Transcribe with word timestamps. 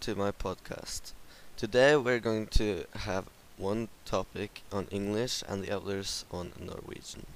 to 0.00 0.14
my 0.14 0.30
podcast. 0.32 1.12
Today 1.56 1.94
we're 1.96 2.20
going 2.20 2.46
to 2.48 2.84
have 2.94 3.26
one 3.58 3.88
topic 4.06 4.62
on 4.72 4.86
English 4.90 5.42
and 5.46 5.62
the 5.62 5.70
others 5.70 6.24
on 6.30 6.52
Norwegian. 6.58 7.26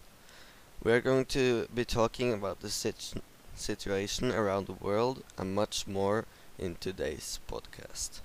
We 0.82 0.93
are 0.93 1.00
going 1.00 1.27
to 1.27 1.68
be 1.75 1.85
talking 1.85 2.32
about 2.32 2.61
the 2.61 2.71
sit- 2.71 3.14
situation 3.54 4.32
around 4.32 4.66
the 4.66 4.72
world 4.72 5.22
and 5.39 5.54
much 5.54 5.86
more 5.86 6.25
in 6.58 6.77
today's 6.77 7.40
podcast. 7.50 8.21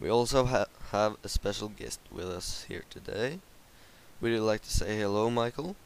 We 0.00 0.10
also 0.10 0.44
ha- 0.46 0.66
have 0.92 1.16
a 1.24 1.28
special 1.28 1.68
guest 1.68 2.00
with 2.10 2.26
us 2.26 2.64
here 2.68 2.84
today. 2.90 3.40
Would 4.20 4.32
you 4.32 4.42
like 4.42 4.62
to 4.62 4.70
say 4.70 4.98
hello, 4.98 5.30
Michael? 5.30 5.76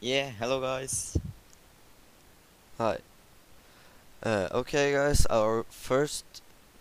Yeah, 0.00 0.30
hello 0.30 0.60
guys. 0.60 1.16
Hi. 2.78 2.98
Uh, 4.22 4.48
okay, 4.52 4.92
guys, 4.92 5.24
our 5.26 5.64
first 5.70 6.24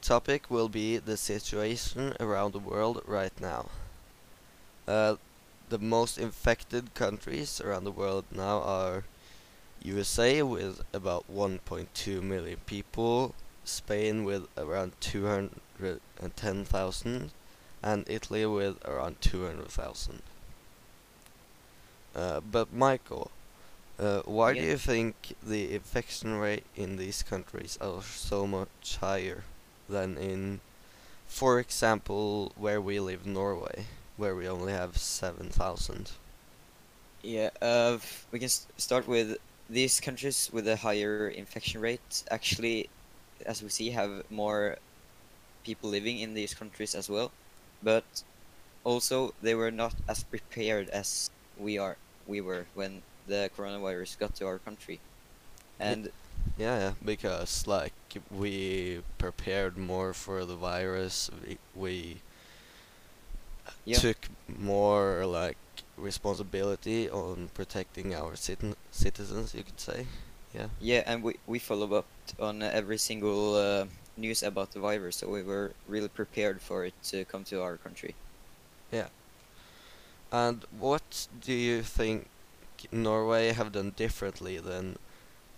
topic 0.05 0.49
will 0.51 0.69
be 0.69 0.97
the 0.97 1.17
situation 1.17 2.13
around 2.19 2.53
the 2.53 2.59
world 2.59 3.01
right 3.07 3.33
now. 3.41 3.71
Uh, 4.87 5.15
the 5.69 5.79
most 5.79 6.19
infected 6.19 6.93
countries 6.93 7.59
around 7.59 7.85
the 7.85 7.91
world 7.91 8.23
now 8.31 8.61
are 8.61 9.03
USA 9.81 10.43
with 10.43 10.83
about 10.93 11.25
1.2 11.27 12.21
million 12.21 12.59
people, 12.67 13.33
Spain 13.63 14.23
with 14.23 14.47
around 14.55 14.91
210,000, 14.99 17.31
and 17.81 18.05
Italy 18.07 18.45
with 18.45 18.77
around 18.85 19.19
200,000. 19.21 20.21
Uh, 22.15 22.41
but 22.41 22.71
Michael, 22.71 23.31
uh, 23.97 24.21
why 24.25 24.53
do 24.53 24.61
you 24.61 24.77
think 24.77 25.35
the 25.41 25.73
infection 25.73 26.35
rate 26.35 26.65
in 26.75 26.97
these 26.97 27.23
countries 27.23 27.75
are 27.81 28.03
so 28.03 28.45
much 28.45 28.97
higher 29.01 29.43
than 29.89 30.17
in, 30.17 30.59
for 31.27 31.59
example, 31.59 32.51
where 32.55 32.81
we 32.81 32.99
live, 32.99 33.25
Norway, 33.25 33.85
where 34.17 34.35
we 34.35 34.47
only 34.47 34.73
have 34.73 34.97
7,000? 34.97 36.11
Yeah, 37.23 37.49
uh, 37.61 37.97
we 38.31 38.39
can 38.39 38.49
start 38.49 39.07
with 39.07 39.37
these 39.69 39.99
countries 39.99 40.49
with 40.53 40.67
a 40.67 40.75
higher 40.75 41.27
infection 41.27 41.81
rate. 41.81 42.23
Actually, 42.29 42.89
as 43.45 43.63
we 43.63 43.69
see, 43.69 43.89
have 43.91 44.23
more 44.29 44.77
people 45.63 45.89
living 45.89 46.19
in 46.19 46.33
these 46.33 46.53
countries 46.53 46.93
as 46.93 47.09
well, 47.09 47.31
but 47.81 48.05
also 48.83 49.33
they 49.41 49.55
were 49.55 49.71
not 49.71 49.95
as 50.07 50.23
prepared 50.23 50.89
as 50.89 51.29
we 51.57 51.77
are. 51.77 51.97
We 52.27 52.41
were 52.41 52.67
when 52.75 53.01
the 53.27 53.49
coronavirus 53.57 54.19
got 54.19 54.35
to 54.35 54.45
our 54.45 54.59
country, 54.59 54.99
and 55.79 56.11
Yeah, 56.57 56.77
yeah, 56.79 56.93
because 57.03 57.67
like 57.67 57.93
we 58.31 59.01
prepared 59.17 59.77
more 59.77 60.13
for 60.13 60.45
the 60.45 60.55
virus, 60.55 61.29
we, 61.45 61.57
we 61.75 62.21
Yeah. 63.85 63.97
took 63.99 64.29
more 64.47 65.25
like 65.25 65.57
responsibility 65.97 67.09
on 67.09 67.49
protecting 67.53 68.13
our 68.13 68.33
citi- 68.35 68.75
citizens, 68.91 69.53
you 69.53 69.63
could 69.63 69.79
say. 69.79 70.07
Yeah. 70.53 70.69
yeah, 70.79 71.03
and 71.05 71.21
we 71.23 71.35
we 71.45 71.59
followed 71.59 71.91
up 71.93 72.07
on 72.39 72.61
every 72.63 72.97
single 72.97 73.55
uh, 73.55 73.85
news 74.17 74.41
about 74.43 74.71
the 74.71 74.79
virus, 74.79 75.17
so 75.17 75.27
we 75.29 75.43
were 75.43 75.73
really 75.87 76.07
prepared 76.09 76.61
for 76.61 76.85
it 76.85 76.93
to 77.11 77.25
come 77.25 77.43
to 77.45 77.61
our 77.61 77.77
country. 77.77 78.15
Yeah. 78.91 79.09
And 80.31 80.65
what 80.71 81.27
do 81.39 81.53
you 81.53 81.81
think 81.81 82.27
Norway 82.91 83.51
have 83.53 83.71
done 83.71 83.91
differently 83.91 84.59
than 84.59 84.97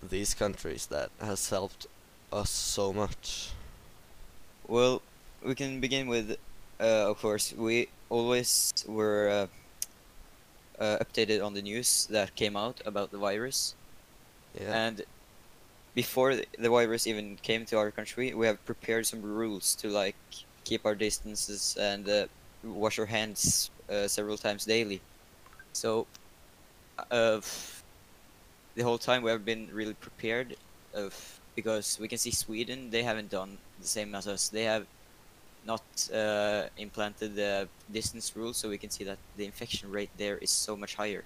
these 0.02 0.34
countries 0.34 0.88
that 0.88 1.10
has 1.20 1.50
helped 1.50 1.88
us 2.32 2.50
so 2.50 2.94
much? 2.94 3.52
Well, 4.68 5.02
we 5.44 5.56
can 5.56 5.80
begin 5.80 6.08
with, 6.08 6.38
uh, 6.80 7.10
of 7.10 7.20
course, 7.20 7.54
we 7.54 7.88
always 8.10 8.74
were 8.88 9.30
uh, 10.80 10.84
uh, 10.84 10.98
updated 11.00 11.44
on 11.44 11.54
the 11.54 11.62
news 11.62 12.08
that 12.10 12.36
came 12.36 12.56
out 12.56 12.82
about 12.86 13.12
the 13.12 13.18
virus, 13.18 13.76
Yeah. 14.60 14.74
and 14.88 15.06
before 15.96 16.36
the 16.36 16.70
virus 16.70 17.08
even 17.08 17.38
came 17.38 17.66
to 17.66 17.78
our 17.78 17.92
country, 17.92 18.34
we 18.34 18.46
have 18.48 18.64
prepared 18.66 19.06
some 19.08 19.22
rules 19.22 19.76
to 19.76 19.90
like 19.90 20.16
keep 20.66 20.86
our 20.86 20.96
distances 20.96 21.76
and 21.80 22.08
uh, 22.08 22.28
wash 22.64 23.00
our 23.00 23.06
hands 23.08 23.72
uh, 23.90 24.08
several 24.08 24.38
times 24.38 24.66
daily. 24.66 25.02
So, 25.74 26.08
uh, 27.12 27.42
the 28.78 28.84
whole 28.84 29.00
time 29.00 29.24
we 29.24 29.32
have 29.32 29.44
been 29.44 29.68
really 29.74 29.96
prepared 29.96 30.56
of 30.94 31.40
because 31.56 31.98
we 32.00 32.08
can 32.08 32.20
see 32.20 32.32
Sweden 32.32 32.92
they 32.92 33.04
haven't 33.04 33.32
done 33.32 33.58
the 33.82 33.88
same 33.88 34.14
as 34.16 34.28
us. 34.28 34.48
They 34.50 34.64
have 34.64 34.86
not 35.66 35.82
uh, 36.14 36.68
implanted 36.78 37.36
the 37.36 37.68
distance 37.92 38.32
rule, 38.36 38.54
so 38.54 38.70
we 38.70 38.78
can 38.78 38.90
see 38.90 39.04
that 39.04 39.18
the 39.36 39.46
infection 39.46 39.92
rate 39.92 40.12
there 40.18 40.38
is 40.38 40.52
so 40.52 40.78
much 40.78 40.96
higher. 40.96 41.24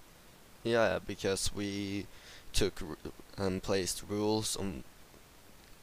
Yeah, 0.63 1.00
because 1.06 1.53
we 1.53 2.07
took 2.53 2.81
and 3.38 3.62
placed 3.62 4.03
rules 4.09 4.56
on 4.56 4.83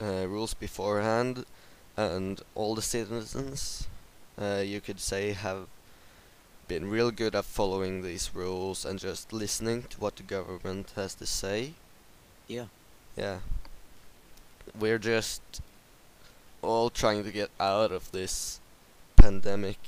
uh, 0.00 0.26
rules 0.26 0.54
beforehand, 0.54 1.44
and 1.96 2.40
all 2.54 2.74
the 2.74 2.82
citizens, 2.82 3.86
uh, 4.40 4.62
you 4.64 4.80
could 4.80 5.00
say, 5.00 5.32
have 5.32 5.66
been 6.68 6.90
real 6.90 7.10
good 7.10 7.34
at 7.34 7.44
following 7.44 8.02
these 8.02 8.30
rules 8.34 8.84
and 8.84 8.98
just 8.98 9.32
listening 9.32 9.84
to 9.84 9.98
what 9.98 10.16
the 10.16 10.22
government 10.22 10.92
has 10.96 11.14
to 11.14 11.26
say. 11.26 11.72
Yeah. 12.46 12.66
Yeah. 13.16 13.38
We're 14.78 14.98
just 14.98 15.40
all 16.62 16.90
trying 16.90 17.24
to 17.24 17.32
get 17.32 17.50
out 17.58 17.90
of 17.90 18.12
this 18.12 18.60
pandemic 19.16 19.78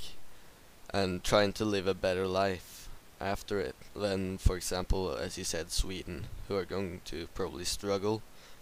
and 0.93 1.23
trying 1.23 1.53
to 1.53 1.65
live 1.65 1.87
a 1.87 1.93
better 1.93 2.27
life 2.27 2.89
after 3.19 3.59
it 3.59 3.75
than, 3.95 4.37
for 4.39 4.57
example, 4.57 5.15
as 5.15 5.37
you 5.37 5.43
said, 5.43 5.71
Sweden, 5.71 6.25
who 6.47 6.55
are 6.55 6.65
going 6.65 7.01
to 7.05 7.27
probably 7.35 7.63
struggle 7.65 8.21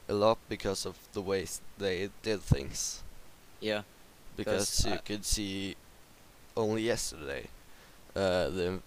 a 0.09 0.13
lot 0.13 0.37
because 0.49 0.85
of 0.85 0.97
the 1.13 1.21
ways 1.21 1.61
they 1.77 2.09
did 2.21 2.41
things. 2.41 3.01
Yeah. 3.61 3.83
Because 4.35 4.77
Because 4.77 4.85
you 4.85 4.93
I- 4.93 4.97
could 4.97 5.25
see 5.25 5.75
only 6.57 6.81
yesterday 6.81 7.47
uh, 8.15 8.49
the 8.49 8.79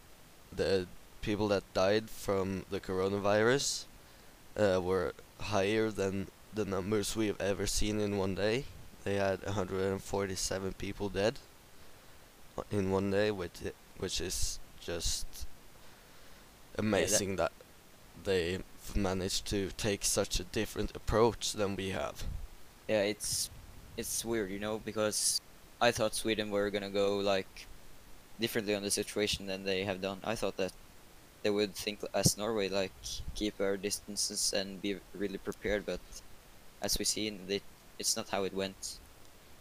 the 0.54 0.86
people 1.22 1.48
that 1.48 1.62
died 1.72 2.10
from 2.10 2.64
the 2.70 2.80
coronavirus 2.80 3.84
uh, 4.56 4.80
were 4.82 5.12
higher 5.40 5.90
than 5.90 6.28
the 6.54 6.64
numbers 6.64 7.16
we've 7.16 7.40
ever 7.40 7.66
seen 7.66 8.00
in 8.00 8.18
one 8.18 8.34
day. 8.34 8.64
They 9.04 9.14
had 9.14 9.42
147 9.44 10.74
people 10.74 11.08
dead 11.08 11.38
in 12.70 12.90
one 12.90 13.10
day, 13.10 13.30
which 13.30 13.58
which 13.98 14.20
is 14.20 14.58
just 14.80 15.26
amazing 16.78 17.36
that 17.36 17.52
they've 18.24 18.62
managed 18.94 19.46
to 19.46 19.70
take 19.76 20.04
such 20.04 20.40
a 20.40 20.44
different 20.44 20.94
approach 20.94 21.52
than 21.52 21.76
we 21.76 21.90
have. 21.90 22.24
Yeah, 22.88 23.02
it's 23.02 23.50
it's 23.96 24.24
weird, 24.24 24.50
you 24.50 24.58
know, 24.58 24.80
because 24.84 25.40
I 25.80 25.90
thought 25.90 26.14
Sweden 26.14 26.50
were 26.50 26.70
gonna 26.70 26.90
go 26.90 27.16
like 27.16 27.66
differently 28.40 28.74
on 28.74 28.82
the 28.82 28.90
situation 28.90 29.46
than 29.46 29.64
they 29.64 29.84
have 29.84 30.00
done. 30.00 30.20
I 30.24 30.34
thought 30.34 30.56
that 30.56 30.72
they 31.42 31.50
would 31.50 31.74
think 31.74 32.00
as 32.14 32.36
Norway, 32.38 32.68
like 32.68 32.92
keep 33.34 33.60
our 33.60 33.76
distances 33.76 34.52
and 34.52 34.80
be 34.82 34.98
really 35.14 35.38
prepared, 35.38 35.84
but 35.86 36.00
as 36.80 36.98
we 36.98 37.04
see, 37.04 37.30
they, 37.30 37.60
it's 37.98 38.16
not 38.16 38.28
how 38.30 38.44
it 38.44 38.54
went. 38.54 38.98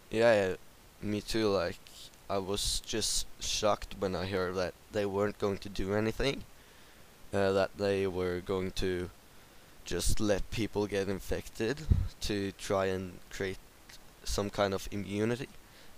Yeah, 0.09 0.33
yeah, 0.33 0.55
me 1.01 1.21
too. 1.21 1.49
Like, 1.49 1.79
I 2.29 2.37
was 2.37 2.81
just 2.85 3.25
shocked 3.39 3.95
when 3.99 4.15
I 4.15 4.25
heard 4.27 4.55
that 4.55 4.73
they 4.91 5.05
weren't 5.05 5.39
going 5.39 5.57
to 5.59 5.69
do 5.69 5.93
anything. 5.93 6.43
Uh, 7.33 7.51
that 7.53 7.71
they 7.77 8.05
were 8.07 8.41
going 8.41 8.71
to 8.71 9.09
just 9.85 10.19
let 10.19 10.49
people 10.51 10.85
get 10.85 11.07
infected 11.07 11.77
to 12.21 12.51
try 12.53 12.87
and 12.87 13.13
create 13.29 13.57
some 14.23 14.49
kind 14.49 14.73
of 14.73 14.87
immunity 14.91 15.47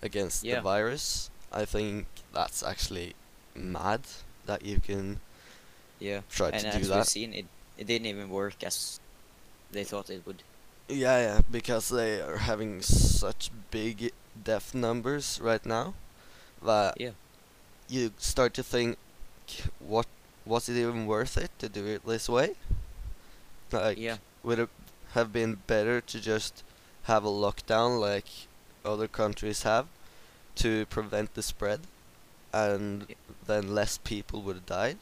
against 0.02 0.44
Yeah. 0.44 0.56
the 0.56 0.62
virus. 0.62 1.30
I 1.54 1.66
think 1.66 2.08
that's 2.34 2.64
actually 2.64 3.16
mad 3.56 4.02
that 4.46 4.66
you 4.66 4.80
can 4.80 5.20
Yeah, 6.00 6.22
try 6.30 6.52
and 6.52 6.66
to 6.66 6.66
as 6.68 6.80
do 6.80 6.88
we've 6.92 7.04
that. 7.04 7.08
seen, 7.08 7.34
it 7.34 7.48
it 7.78 7.86
didn't 7.88 8.06
even 8.08 8.30
work 8.30 8.64
as 8.64 9.00
they 9.72 9.84
thought 9.86 10.10
it 10.10 10.26
would. 10.26 10.44
Yeah, 10.90 11.20
yeah, 11.20 11.42
because 11.50 11.90
they 11.90 12.22
are 12.22 12.38
having 12.38 12.82
such 12.82 13.50
big 13.72 14.12
death 14.42 14.74
numbers 14.76 15.40
right 15.42 15.66
now 15.66 15.94
that 16.64 16.98
Yeah. 16.98 17.14
you 17.90 18.14
start 18.18 18.54
to 18.56 18.64
think, 18.64 18.98
what 19.80 20.08
was 20.46 20.70
it 20.70 20.78
even 20.80 21.06
worth 21.08 21.38
it 21.38 21.52
to 21.60 21.70
do 21.70 21.86
it 21.88 22.06
this 22.06 22.30
way? 22.30 22.56
Like, 23.72 24.00
Yeah. 24.00 24.18
would 24.44 24.60
it 24.60 24.70
have 25.14 25.32
been 25.34 25.56
better 25.68 26.00
to 26.02 26.20
just 26.20 26.64
have 27.04 27.26
a 27.26 27.30
lockdown 27.30 28.00
like 28.00 28.26
other 28.86 29.08
countries 29.08 29.64
have 29.64 29.88
to 30.56 30.86
prevent 30.88 31.34
the 31.34 31.44
spread, 31.44 31.82
and 32.54 33.06
Yeah. 33.10 33.16
then 33.46 33.74
less 33.76 33.98
people 33.98 34.42
would 34.44 34.56
have 34.58 34.66
died? 34.66 34.98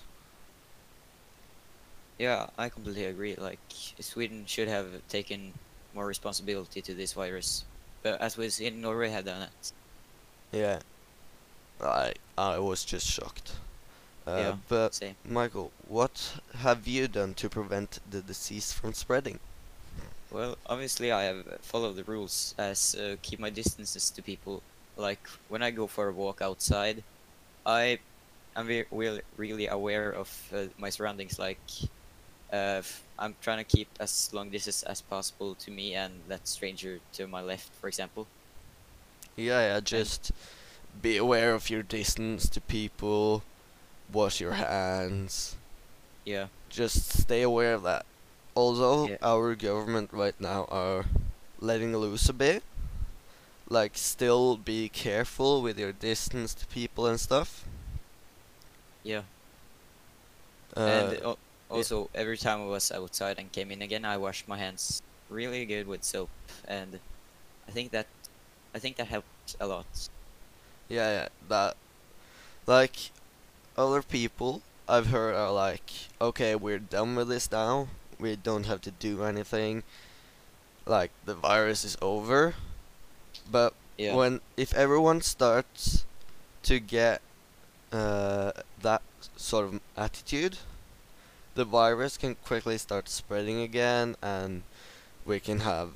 Yeah, 2.18 2.50
I 2.57 2.69
completely 2.69 3.06
agree. 3.06 3.36
Like 3.36 3.59
Sweden 4.00 4.45
should 4.45 4.68
have 4.68 4.88
taken 5.09 5.53
more 5.94 6.06
responsibility 6.06 6.81
to 6.81 6.94
this 6.94 7.13
virus. 7.13 7.65
but 8.03 8.19
as 8.21 8.36
we 8.38 8.50
in 8.65 8.81
Norway 8.81 9.09
have 9.09 9.25
done 9.25 9.44
it. 9.44 9.71
Yeah. 10.51 10.80
I 11.81 12.13
I 12.38 12.59
was 12.59 12.83
just 12.86 13.07
shocked. 13.07 13.54
Uh, 14.27 14.38
Yeah. 14.38 14.57
But 14.68 14.94
Same. 14.95 15.15
Michael, 15.25 15.71
what 15.88 16.39
have 16.56 16.88
you 16.88 17.07
done 17.07 17.33
to 17.36 17.50
prevent 17.50 18.00
the 18.09 18.21
disease 18.21 18.71
from 18.74 18.94
spreading? 18.94 19.39
Well, 20.31 20.57
obviously 20.65 21.12
I 21.12 21.24
have 21.24 21.59
followed 21.62 21.95
the 21.95 22.04
rules 22.04 22.56
as 22.57 22.95
uh, 22.95 23.18
keep 23.21 23.39
my 23.39 23.50
distances 23.51 24.09
to 24.12 24.21
people. 24.21 24.63
Like 24.97 25.27
when 25.47 25.63
I 25.63 25.71
go 25.71 25.88
for 25.88 26.09
a 26.09 26.13
walk 26.13 26.41
outside, 26.41 27.03
I 27.65 27.99
am 28.55 28.67
ve- 28.67 28.85
really 28.91 29.21
really 29.38 29.67
aware 29.67 30.11
of 30.11 30.29
uh, 30.53 30.67
my 30.77 30.89
surroundings. 30.89 31.39
Like 31.39 31.61
uh, 32.53 32.81
I'm 33.19 33.35
trying 33.41 33.59
to 33.59 33.65
keep 33.77 33.89
as 33.99 34.29
long 34.33 34.51
distance 34.51 34.83
as 34.83 35.01
possible 35.01 35.55
to 35.55 35.71
me 35.71 35.95
and 35.95 36.23
that 36.27 36.47
stranger 36.47 36.99
to 37.13 37.27
my 37.27 37.41
left, 37.41 37.75
for 37.75 37.88
example. 37.89 38.29
Yeah, 39.35 39.61
yeah, 39.75 39.79
just 39.81 40.31
be 41.01 41.17
aware 41.17 41.53
of 41.53 41.69
your 41.69 41.83
distance 41.83 42.49
to 42.49 42.61
people, 42.61 43.44
wash 44.11 44.41
your 44.41 44.53
hands, 44.53 45.57
Yeah, 46.25 46.47
just 46.69 47.11
stay 47.21 47.41
aware 47.41 47.73
of 47.73 47.83
that. 47.83 48.05
Although 48.55 49.09
Yeah. 49.09 49.17
our 49.21 49.55
government 49.55 50.11
right 50.13 50.39
now 50.39 50.65
are 50.69 51.05
letting 51.59 51.95
loose 51.95 52.29
a 52.29 52.33
bit, 52.33 52.63
like 53.71 53.97
still 53.97 54.57
be 54.57 54.89
careful 54.89 55.62
with 55.63 55.79
your 55.79 55.94
distance 55.94 56.53
to 56.56 56.68
people 56.68 57.07
and 57.07 57.19
stuff. 57.19 57.65
yeah. 59.03 59.23
Uh, 60.75 60.79
and 60.81 61.23
al- 61.23 61.39
also 61.69 62.09
every 62.15 62.38
time 62.38 62.62
I 62.62 62.65
was 62.65 62.91
outside 62.91 63.39
and 63.39 63.51
came 63.51 63.71
in 63.71 63.81
again, 63.81 64.06
I 64.06 64.18
washed 64.18 64.47
my 64.47 64.57
hands 64.57 65.01
really 65.29 65.65
good 65.65 65.88
with 65.88 66.03
soap, 66.03 66.29
and 66.68 67.00
I 67.68 67.71
think 67.71 67.91
that 67.91 68.07
I 68.75 68.79
think 68.79 68.97
that 68.97 69.07
helped 69.07 69.56
a 69.59 69.68
lot. 69.68 70.09
yeah, 70.89 71.12
yeah, 71.12 71.29
that 71.50 71.77
like 72.68 73.12
other 73.77 74.01
people 74.03 74.62
I've 74.88 75.07
heard 75.07 75.35
are 75.35 75.51
like, 75.53 75.91
okay, 76.21 76.56
we're 76.56 76.79
done 76.79 77.15
with 77.15 77.29
this 77.29 77.51
now. 77.51 77.88
We 78.19 78.35
don't 78.35 78.65
have 78.68 78.81
to 78.81 78.91
do 78.91 79.23
anything. 79.23 79.83
Like 80.85 81.12
the 81.25 81.35
virus 81.35 81.83
is 81.85 81.97
over. 82.01 82.56
But 83.49 83.73
Yeah. 83.97 84.15
when 84.15 84.41
if 84.57 84.73
everyone 84.73 85.21
starts 85.21 86.05
to 86.63 86.79
get 86.79 87.21
uh, 87.91 88.51
that 88.81 89.01
sort 89.35 89.65
of 89.65 89.81
attitude, 89.97 90.57
the 91.55 91.65
virus 91.65 92.17
can 92.17 92.35
quickly 92.35 92.77
start 92.77 93.09
spreading 93.09 93.59
again, 93.61 94.15
and 94.21 94.63
we 95.25 95.39
can 95.39 95.59
have 95.61 95.89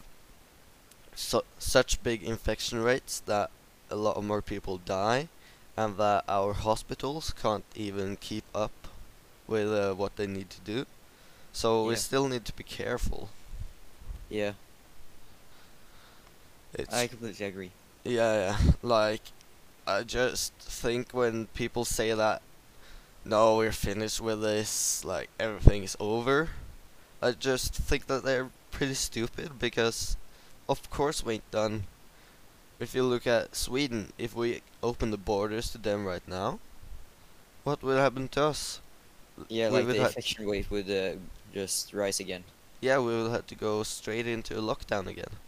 su- 1.16 1.46
such 1.58 2.04
big 2.04 2.24
infection 2.24 2.80
rates 2.82 3.22
that 3.26 3.50
a 3.90 3.96
lot 3.96 4.18
of 4.18 4.24
more 4.26 4.42
people 4.42 4.78
die, 4.78 5.30
and 5.78 5.98
that 5.98 6.24
our 6.28 6.54
hospitals 6.54 7.34
can't 7.42 7.66
even 7.76 8.18
keep 8.18 8.44
up 8.54 8.72
with 9.48 9.72
uh, 9.72 9.94
what 9.94 10.16
they 10.18 10.28
need 10.28 10.50
to 10.50 10.60
do. 10.62 10.86
So 11.54 11.86
we 11.86 11.96
still 11.96 12.28
need 12.28 12.44
to 12.46 12.54
be 12.54 12.64
careful. 12.64 13.30
Yeah, 14.30 14.54
It's 16.76 17.06
I 17.06 17.08
completely 17.08 17.46
agree. 17.46 17.74
Yeah, 18.04 18.34
yeah. 18.34 18.58
Like, 18.82 19.22
I 19.88 20.04
just 20.04 20.54
think 20.60 21.14
when 21.14 21.48
people 21.48 21.86
say 21.86 22.14
that, 22.14 22.42
no, 23.26 23.58
we're 23.58 23.72
finished 23.72 24.22
with 24.22 24.42
this, 24.42 25.04
like, 25.06 25.30
everything 25.40 25.84
is 25.84 25.98
over, 26.00 26.50
I 27.22 27.32
just 27.32 27.74
think 27.74 28.08
that 28.08 28.24
they're 28.24 28.52
pretty 28.72 28.96
stupid 28.96 29.60
because, 29.60 30.18
of 30.70 30.90
course, 30.90 31.24
we 31.24 31.36
ain't 31.36 31.52
done. 31.52 31.86
If 32.80 32.94
you 32.96 33.04
look 33.04 33.28
at 33.28 33.56
Sweden, 33.56 34.14
if 34.18 34.34
we 34.36 34.62
open 34.84 35.12
the 35.12 35.18
borders 35.18 35.72
to 35.72 35.78
them 35.78 36.06
right 36.06 36.28
now, 36.28 36.60
what 37.64 37.84
would 37.84 37.98
happen 37.98 38.28
to 38.30 38.44
us? 38.46 38.82
Yeah, 39.50 39.70
We 39.70 39.84
like 39.84 39.86
would 39.86 39.98
the 39.98 40.00
infection 40.00 40.48
rate 40.48 40.70
would 40.70 40.90
uh, 40.90 41.16
just 41.54 41.94
rise 41.94 42.20
again. 42.20 42.44
Yeah, 42.82 43.00
we 43.00 43.16
would 43.22 43.32
have 43.32 43.48
to 43.48 43.56
go 43.56 43.84
straight 43.84 44.28
into 44.28 44.58
a 44.58 44.62
lockdown 44.62 45.08
again. 45.08 45.40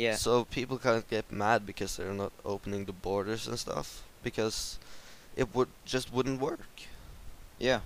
Yeah, 0.00 0.16
So 0.16 0.44
people 0.44 0.78
can't 0.78 1.08
get 1.10 1.30
mad 1.32 1.66
because 1.66 1.96
they're 1.96 2.14
not 2.14 2.32
opening 2.44 2.86
the 2.86 2.92
borders 2.92 3.46
and 3.48 3.58
stuff 3.58 4.02
because 4.22 4.78
it 5.36 5.54
would 5.54 5.68
just 5.84 6.12
wouldn't 6.12 6.40
work. 6.40 6.88
yeah, 7.58 7.80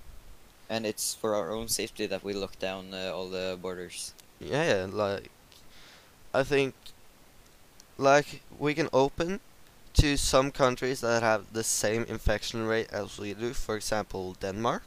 and 0.70 0.87
it's 0.87 1.14
for 1.14 1.34
our 1.34 1.50
own 1.52 1.69
safety 1.69 2.06
that 2.06 2.25
we 2.25 2.32
lock 2.32 2.58
down 2.58 2.94
uh, 2.94 3.12
all 3.14 3.28
the 3.31 3.58
borders. 3.61 4.14
Yeah, 4.40 4.64
yeah, 4.64 4.87
like 4.90 5.31
I 6.34 6.43
think 6.44 6.75
like 7.99 8.43
we 8.58 8.75
can 8.75 8.88
open 8.93 9.40
to 9.94 10.17
some 10.17 10.50
countries 10.50 11.00
that 11.00 11.22
have 11.22 11.52
the 11.52 11.64
same 11.64 12.05
infection 12.05 12.67
rate 12.67 12.88
as 12.93 13.19
we 13.19 13.34
do. 13.34 13.52
For 13.55 13.76
example, 13.76 14.37
Denmark. 14.40 14.82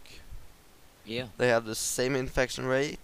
Yeah, 1.05 1.27
They 1.37 1.47
have 1.47 1.65
the 1.65 1.75
same 1.75 2.15
infection 2.15 2.65
rate, 2.65 2.99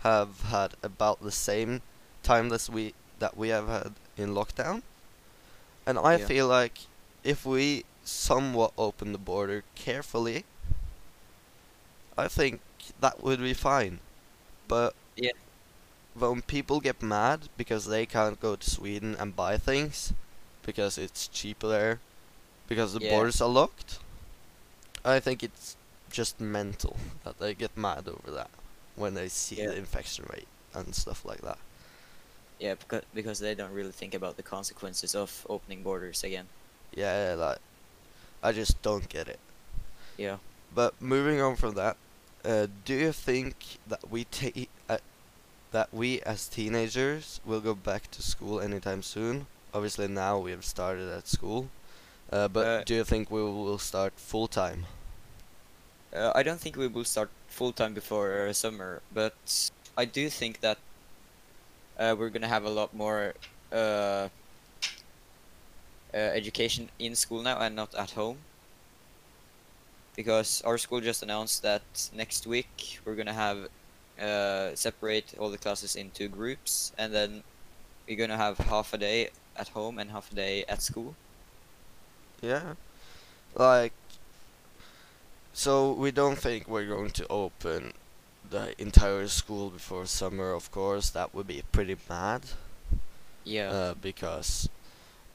have 0.00 0.40
had 0.50 0.74
about 0.82 1.22
the 1.22 1.30
same 1.32 1.80
time 2.22 2.52
as 2.52 2.68
we 2.68 2.94
that 3.18 3.36
we 3.36 3.48
have 3.48 3.68
had 3.68 3.94
in 4.16 4.30
lockdown. 4.34 4.82
And 5.86 5.98
I 5.98 6.16
Yeah. 6.16 6.26
feel 6.26 6.46
like 6.48 6.80
if 7.24 7.44
we 7.46 7.84
somewhat 8.04 8.72
open 8.76 9.12
the 9.12 9.18
border 9.18 9.64
carefully, 9.74 10.44
I 12.16 12.28
think 12.28 12.60
that 13.00 13.22
would 13.22 13.40
be 13.40 13.54
fine. 13.54 14.00
But 14.68 14.94
Yeah. 15.16 15.32
when 16.14 16.42
people 16.42 16.80
get 16.80 17.02
mad 17.02 17.48
because 17.56 17.86
they 17.86 18.06
can't 18.06 18.40
go 18.40 18.56
to 18.56 18.70
Sweden 18.70 19.14
and 19.18 19.36
buy 19.36 19.56
things 19.58 20.12
because 20.62 20.98
it's 20.98 21.28
cheaper 21.28 21.68
there, 21.68 22.00
because 22.68 22.92
the 22.94 23.00
Yeah. 23.00 23.10
borders 23.10 23.40
are 23.40 23.48
locked, 23.48 23.98
I 25.04 25.20
think 25.20 25.42
it's 25.42 25.76
just 26.10 26.40
mental 26.40 26.96
that 27.24 27.38
they 27.38 27.54
get 27.54 27.76
mad 27.76 28.08
over 28.08 28.30
that 28.32 28.50
when 28.96 29.14
they 29.14 29.28
see 29.28 29.56
Yeah. 29.56 29.66
the 29.66 29.76
infection 29.76 30.26
rate 30.32 30.48
and 30.74 30.94
stuff 30.94 31.24
like 31.24 31.40
that. 31.42 31.58
Yeah, 32.58 32.74
because 32.74 33.02
because 33.14 33.38
they 33.40 33.54
don't 33.54 33.72
really 33.72 33.92
think 33.92 34.14
about 34.14 34.36
the 34.36 34.42
consequences 34.42 35.14
of 35.14 35.46
opening 35.48 35.82
borders 35.82 36.24
again. 36.24 36.46
Yeah, 36.94 37.34
like 37.38 37.58
I 38.42 38.52
just 38.52 38.80
don't 38.82 39.08
get 39.08 39.28
it. 39.28 39.38
Yeah. 40.16 40.38
But 40.74 41.00
moving 41.00 41.40
on 41.40 41.56
from 41.56 41.74
that, 41.74 41.96
uh, 42.44 42.66
do 42.84 42.94
you 42.94 43.12
think 43.12 43.78
that 43.86 44.10
we 44.10 44.24
take 44.24 44.68
uh, 44.88 44.98
that 45.72 45.92
we 45.92 46.20
as 46.22 46.48
teenagers 46.48 47.40
will 47.44 47.60
go 47.60 47.74
back 47.74 48.10
to 48.12 48.22
school 48.22 48.60
anytime 48.60 49.02
soon? 49.02 49.46
Obviously, 49.74 50.08
now 50.08 50.38
we 50.38 50.50
have 50.52 50.64
started 50.64 51.08
at 51.08 51.28
school, 51.28 51.68
uh, 52.32 52.48
but 52.48 52.66
Uh, 52.66 52.84
do 52.84 52.94
you 52.94 53.04
think 53.04 53.30
we 53.30 53.42
will 53.42 53.78
start 53.78 54.12
full 54.16 54.48
time? 54.48 54.86
Uh, 56.12 56.32
I 56.34 56.42
don't 56.42 56.60
think 56.60 56.76
we 56.76 56.86
will 56.88 57.04
start 57.04 57.30
full 57.48 57.72
time 57.72 57.94
before 57.94 58.48
uh, 58.48 58.52
summer, 58.52 59.02
but 59.12 59.70
I 59.96 60.04
do 60.04 60.28
think 60.30 60.60
that 60.60 60.78
uh, 61.98 62.14
we're 62.18 62.30
gonna 62.30 62.48
have 62.48 62.64
a 62.64 62.70
lot 62.70 62.94
more 62.94 63.34
uh, 63.72 64.28
uh, 66.14 66.16
education 66.16 66.88
in 66.98 67.14
school 67.14 67.42
now 67.42 67.58
and 67.58 67.76
not 67.76 67.94
at 67.94 68.10
home. 68.12 68.38
Because 70.14 70.62
our 70.62 70.78
school 70.78 71.00
just 71.00 71.22
announced 71.22 71.62
that 71.62 71.82
next 72.14 72.46
week 72.46 73.00
we're 73.04 73.14
gonna 73.14 73.34
have 73.34 73.68
uh, 74.20 74.74
separate 74.74 75.34
all 75.38 75.50
the 75.50 75.58
classes 75.58 75.94
into 75.96 76.28
groups, 76.28 76.92
and 76.96 77.12
then 77.12 77.42
we're 78.08 78.16
gonna 78.16 78.36
have 78.36 78.56
half 78.58 78.94
a 78.94 78.98
day 78.98 79.30
at 79.56 79.68
home 79.68 79.98
and 79.98 80.10
half 80.10 80.32
a 80.32 80.34
day 80.34 80.64
at 80.68 80.82
school. 80.82 81.14
Yeah, 82.40 82.74
like. 83.54 83.92
So 85.52 85.92
we 85.92 86.10
don't 86.10 86.36
think 86.36 86.68
we're 86.68 86.84
going 86.84 87.10
to 87.12 87.26
open 87.28 87.94
the 88.50 88.80
entire 88.80 89.26
school 89.28 89.70
before 89.70 90.06
summer. 90.06 90.52
Of 90.52 90.70
course, 90.70 91.10
that 91.10 91.34
would 91.34 91.46
be 91.46 91.62
pretty 91.72 91.96
mad. 92.08 92.42
Yeah. 93.44 93.70
uh, 93.70 93.94
because 93.94 94.68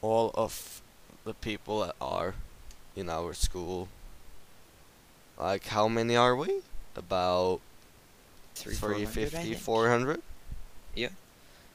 all 0.02 0.32
of 0.36 0.82
the 1.26 1.34
people 1.34 1.82
that 1.82 1.96
are 2.02 2.36
in 2.96 3.10
our 3.10 3.34
school, 3.34 3.90
like 5.38 5.68
how 5.68 5.88
many 5.88 6.16
are 6.16 6.36
we? 6.36 6.62
About 6.96 7.62
Three, 8.56 8.76
400, 8.76 9.34
I 9.36 9.52
350, 9.52 9.54
400? 9.56 10.22
Yeah. 10.96 11.10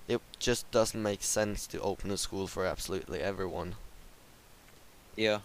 It 0.09 0.21
just 0.39 0.71
doesn't 0.71 1.03
make 1.03 1.23
sense 1.23 1.67
to 1.69 1.81
open 1.81 2.11
a 2.11 2.17
school 2.19 2.47
for 2.49 2.67
absolutely 2.67 3.21
everyone. 3.21 3.77
Yeah. 5.17 5.41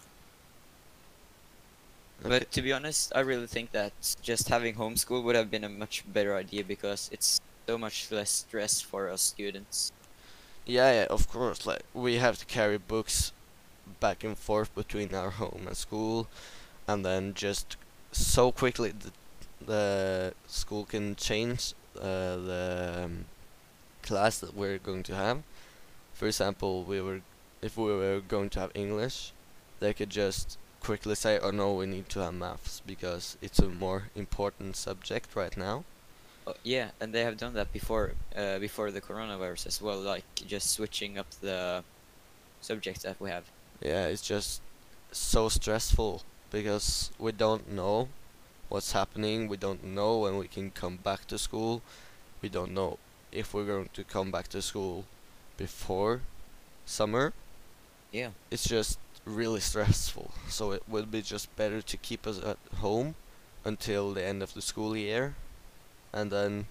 But 2.24 2.52
to 2.52 2.62
be 2.62 2.72
honest, 2.72 3.12
I 3.16 3.22
really 3.22 3.48
think 3.48 3.72
that 3.72 3.94
just 4.22 4.50
having 4.50 4.76
homeschool 4.76 5.24
would 5.24 5.36
have 5.36 5.50
been 5.50 5.64
a 5.64 5.70
much 5.70 6.04
better 6.12 6.36
idea 6.36 6.64
because 6.64 7.10
it's 7.12 7.42
so 7.68 7.78
much 7.78 8.12
less 8.12 8.30
stress 8.30 8.82
for 8.82 9.10
us 9.10 9.22
students. 9.22 9.92
Yeah, 10.66 10.92
yeah, 10.94 11.08
of 11.10 11.28
course. 11.28 11.66
Like 11.66 11.84
we 11.94 12.16
have 12.16 12.38
to 12.38 12.46
carry 12.46 12.78
books 12.78 13.32
back 14.00 14.24
and 14.24 14.38
forth 14.38 14.74
between 14.76 15.14
our 15.16 15.32
home 15.32 15.64
and 15.68 15.76
school, 15.76 16.28
and 16.88 17.04
then 17.04 17.34
just 17.34 17.78
so 18.12 18.52
quickly 18.52 18.92
the, 18.92 19.12
the 19.66 20.34
school 20.48 20.86
can 20.86 21.16
change 21.16 21.74
uh, 21.98 22.36
the 22.38 23.02
um, 23.06 23.26
class 24.04 24.38
that 24.40 24.56
we're 24.56 24.78
going 24.78 25.04
to 25.04 25.16
have 25.16 25.44
for 26.22 26.28
example, 26.28 26.84
we 26.84 27.02
were 27.02 27.22
if 27.64 27.78
we 27.78 27.86
were 27.86 28.22
going 28.22 28.52
to 28.52 28.60
have 28.60 28.70
English, 28.76 29.34
they 29.80 29.92
could 29.92 30.12
just 30.12 30.60
quickly 30.82 31.16
say, 31.16 31.40
"Oh 31.40 31.52
no, 31.52 31.74
we 31.74 31.86
need 31.86 32.10
to 32.10 32.20
have 32.20 32.34
maths 32.34 32.82
because 32.86 33.38
it's 33.42 33.60
a 33.60 33.68
more 33.68 34.10
important 34.16 34.76
subject 34.76 35.36
right 35.36 35.56
now." 35.56 35.84
Uh, 36.46 36.54
yeah, 36.64 36.90
and 37.00 37.14
they 37.14 37.24
have 37.24 37.38
done 37.38 37.54
that 37.54 37.72
before, 37.72 38.14
uh, 38.36 38.58
before 38.60 38.90
the 38.92 39.02
coronavirus 39.02 39.68
as 39.68 39.82
well, 39.82 40.00
like 40.00 40.26
just 40.36 40.72
switching 40.72 41.18
up 41.20 41.30
the 41.42 41.84
subjects 42.62 43.04
that 43.04 43.20
we 43.20 43.30
have. 43.30 43.46
Yeah, 43.82 44.08
it's 44.08 44.22
just 44.22 44.62
so 45.12 45.50
stressful 45.50 46.24
because 46.50 47.12
we 47.20 47.32
don't 47.32 47.72
know 47.72 48.10
what's 48.70 48.94
happening. 48.94 49.48
We 49.48 49.58
don't 49.58 49.84
know 49.84 50.20
when 50.20 50.38
we 50.38 50.48
can 50.48 50.72
come 50.72 50.98
back 50.98 51.28
to 51.28 51.38
school. 51.38 51.82
We 52.42 52.50
don't 52.50 52.74
know 52.74 52.98
if 53.32 53.54
we're 53.54 53.66
going 53.66 53.90
to 53.94 54.04
come 54.04 54.32
back 54.32 54.48
to 54.50 54.62
school 54.62 55.06
before 55.58 56.22
summer. 56.86 57.34
Yeah. 58.12 58.30
It's 58.50 58.68
just 58.68 58.98
really 59.26 59.60
stressful. 59.60 60.32
So 60.50 60.72
it 60.72 60.84
would 60.88 61.12
be 61.12 61.22
just 61.22 61.54
better 61.56 61.82
to 61.82 61.98
keep 61.98 62.26
us 62.28 62.40
at 62.44 62.58
home 62.78 63.16
until 63.64 64.14
the 64.14 64.24
end 64.24 64.42
of 64.42 64.54
the 64.54 64.62
school 64.62 64.96
year 64.98 65.36
and 66.14 66.32
then 66.32 66.66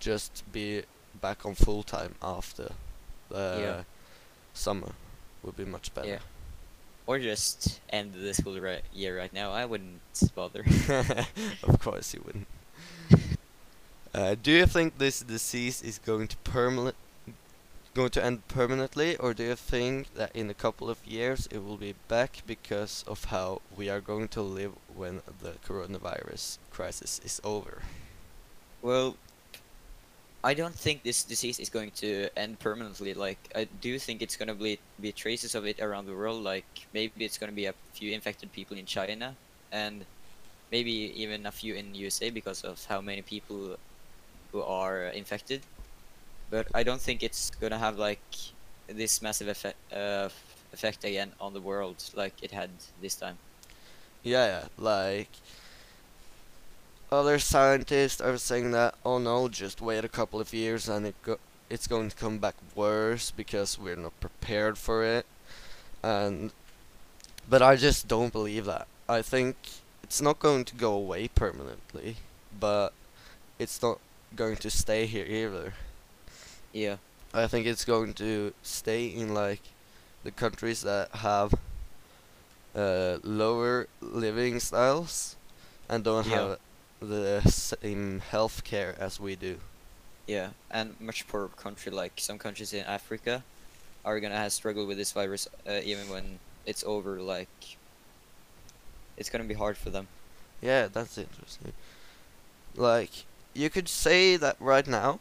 just 0.00 0.42
be 0.52 0.82
back 1.20 1.46
on 1.46 1.54
full 1.54 1.82
time 1.82 2.14
after 2.22 2.72
the 3.28 3.56
Yeah. 3.60 3.82
summer 4.52 4.92
would 5.42 5.56
be 5.56 5.64
much 5.64 5.94
better. 5.94 6.08
Yeah. 6.08 6.18
Or 7.06 7.18
just 7.20 7.80
end 7.90 8.14
the 8.14 8.34
school 8.34 8.58
year 8.92 9.16
right 9.16 9.32
now. 9.32 9.52
I 9.52 9.64
wouldn't 9.64 10.00
bother. 10.34 10.64
of 11.62 11.78
course 11.80 12.12
you 12.14 12.22
wouldn't. 12.24 12.48
Uh, 14.14 14.34
do 14.42 14.50
you 14.50 14.64
think 14.64 14.96
this 14.96 15.20
disease 15.20 15.82
is 15.82 15.98
going 15.98 16.26
to 16.26 16.38
permanent 16.38 16.96
going 17.96 18.10
to 18.10 18.22
end 18.22 18.46
permanently, 18.48 19.16
or 19.16 19.32
do 19.32 19.42
you 19.42 19.56
think 19.56 20.12
that 20.14 20.30
in 20.36 20.50
a 20.50 20.54
couple 20.54 20.90
of 20.90 20.98
years 21.06 21.48
it 21.50 21.64
will 21.64 21.78
be 21.78 21.94
back 22.08 22.42
because 22.46 23.02
of 23.08 23.24
how 23.24 23.62
we 23.74 23.88
are 23.88 24.02
going 24.02 24.28
to 24.28 24.42
live 24.42 24.72
when 24.94 25.22
the 25.42 25.52
coronavirus 25.66 26.58
crisis 26.70 27.20
is 27.24 27.40
over? 27.42 27.80
Well, 28.82 29.16
I 30.44 30.52
don't 30.52 30.74
think 30.74 31.02
this 31.02 31.24
disease 31.24 31.58
is 31.58 31.70
going 31.70 31.90
to 32.02 32.28
end 32.36 32.60
permanently. 32.60 33.14
Like, 33.14 33.40
I 33.56 33.66
do 33.80 33.98
think 33.98 34.20
it's 34.20 34.36
gonna 34.36 34.54
be 34.54 34.78
be 35.00 35.10
traces 35.10 35.54
of 35.54 35.64
it 35.66 35.80
around 35.80 36.04
the 36.06 36.14
world. 36.14 36.44
Like, 36.44 36.68
maybe 36.92 37.24
it's 37.24 37.38
gonna 37.38 37.58
be 37.62 37.66
a 37.66 37.74
few 37.94 38.12
infected 38.12 38.52
people 38.52 38.76
in 38.76 38.84
China, 38.84 39.34
and 39.72 40.04
maybe 40.70 40.92
even 41.16 41.46
a 41.46 41.52
few 41.52 41.74
in 41.74 41.94
USA 41.94 42.28
because 42.28 42.62
of 42.62 42.84
how 42.84 43.00
many 43.00 43.22
people 43.22 43.76
who 44.52 44.62
are 44.62 45.08
infected. 45.08 45.62
But 46.50 46.68
I 46.74 46.82
don't 46.82 47.00
think 47.00 47.22
it's 47.22 47.50
gonna 47.50 47.78
have 47.78 47.98
like 47.98 48.20
this 48.86 49.20
massive 49.20 49.48
effect 49.48 49.76
uh, 49.92 50.28
effect 50.72 51.04
again 51.04 51.32
on 51.40 51.52
the 51.52 51.60
world 51.60 52.02
like 52.14 52.34
it 52.42 52.52
had 52.52 52.70
this 53.00 53.14
time. 53.14 53.38
Yeah, 54.22 54.46
yeah, 54.46 54.64
like 54.78 55.30
other 57.10 57.38
scientists 57.38 58.20
are 58.20 58.36
saying 58.36 58.72
that 58.72 58.94
oh 59.04 59.18
no, 59.18 59.48
just 59.48 59.80
wait 59.80 60.04
a 60.04 60.08
couple 60.08 60.40
of 60.40 60.52
years 60.52 60.88
and 60.88 61.06
it 61.06 61.14
go 61.22 61.38
it's 61.68 61.86
going 61.86 62.08
to 62.08 62.16
come 62.16 62.38
back 62.38 62.54
worse 62.74 63.30
because 63.30 63.78
we're 63.78 63.96
not 63.96 64.18
prepared 64.20 64.78
for 64.78 65.04
it. 65.04 65.26
And 66.02 66.52
but 67.48 67.62
I 67.62 67.76
just 67.76 68.08
don't 68.08 68.32
believe 68.32 68.64
that. 68.66 68.86
I 69.08 69.22
think 69.22 69.56
it's 70.02 70.20
not 70.20 70.38
going 70.38 70.64
to 70.64 70.74
go 70.74 70.92
away 70.92 71.28
permanently, 71.28 72.16
but 72.58 72.92
it's 73.58 73.80
not 73.82 73.98
going 74.34 74.56
to 74.56 74.70
stay 74.70 75.06
here 75.06 75.26
either. 75.26 75.74
Yeah. 76.76 76.96
I 77.32 77.46
think 77.46 77.66
it's 77.66 77.84
going 77.86 78.12
to 78.14 78.52
stay 78.62 79.06
in 79.06 79.32
like 79.32 79.62
the 80.24 80.30
countries 80.30 80.82
that 80.82 81.08
have 81.16 81.54
uh, 82.74 83.18
lower 83.22 83.88
living 84.02 84.60
styles 84.60 85.36
and 85.88 86.04
don't 86.04 86.26
Yeah. 86.26 86.36
have 86.36 86.58
the 87.00 87.40
same 87.48 88.20
health 88.20 88.62
care 88.64 88.94
as 88.98 89.18
we 89.18 89.36
do. 89.36 89.58
Yeah, 90.26 90.50
and 90.70 91.00
much 91.00 91.26
poorer 91.28 91.48
country 91.48 91.92
like 91.92 92.12
some 92.16 92.38
countries 92.38 92.72
in 92.72 92.84
Africa 92.84 93.42
are 94.04 94.20
gonna 94.20 94.36
have 94.36 94.52
struggle 94.52 94.86
with 94.86 94.98
this 94.98 95.12
virus 95.12 95.48
uh, 95.66 95.80
even 95.84 96.08
when 96.10 96.38
it's 96.66 96.84
over. 96.84 97.20
Like, 97.20 97.48
it's 99.16 99.30
gonna 99.30 99.44
be 99.44 99.54
hard 99.54 99.76
for 99.76 99.90
them. 99.90 100.08
Yeah, 100.60 100.88
that's 100.92 101.16
interesting. 101.16 101.72
Like 102.76 103.24
you 103.54 103.70
could 103.70 103.88
say 103.88 104.36
that 104.36 104.56
right 104.60 104.86
now, 104.86 105.20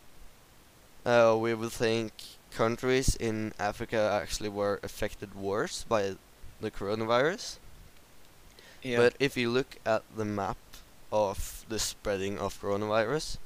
uh, 1.05 1.35
we 1.39 1.53
would 1.53 1.71
think 1.71 2.11
countries 2.51 3.15
in 3.15 3.53
Africa 3.59 4.19
actually 4.21 4.49
were 4.49 4.79
affected 4.83 5.35
worse 5.35 5.83
by 5.83 6.15
the 6.61 6.71
coronavirus. 6.71 7.57
Yeah. 8.81 8.97
But 8.97 9.15
if 9.19 9.35
you 9.35 9.49
look 9.49 9.77
at 9.85 10.03
the 10.15 10.25
map 10.25 10.57
of 11.11 11.65
the 11.69 11.79
spreading 11.79 12.37
of 12.39 12.59
coronavirus, 12.61 13.37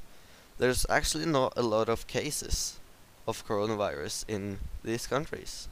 there's 0.58 0.86
actually 0.90 1.26
not 1.26 1.54
a 1.56 1.62
lot 1.62 1.90
of 1.90 2.08
cases 2.08 2.78
of 3.28 3.46
coronavirus 3.48 4.26
in 4.28 4.60
these 4.84 5.08
countries. 5.08 5.68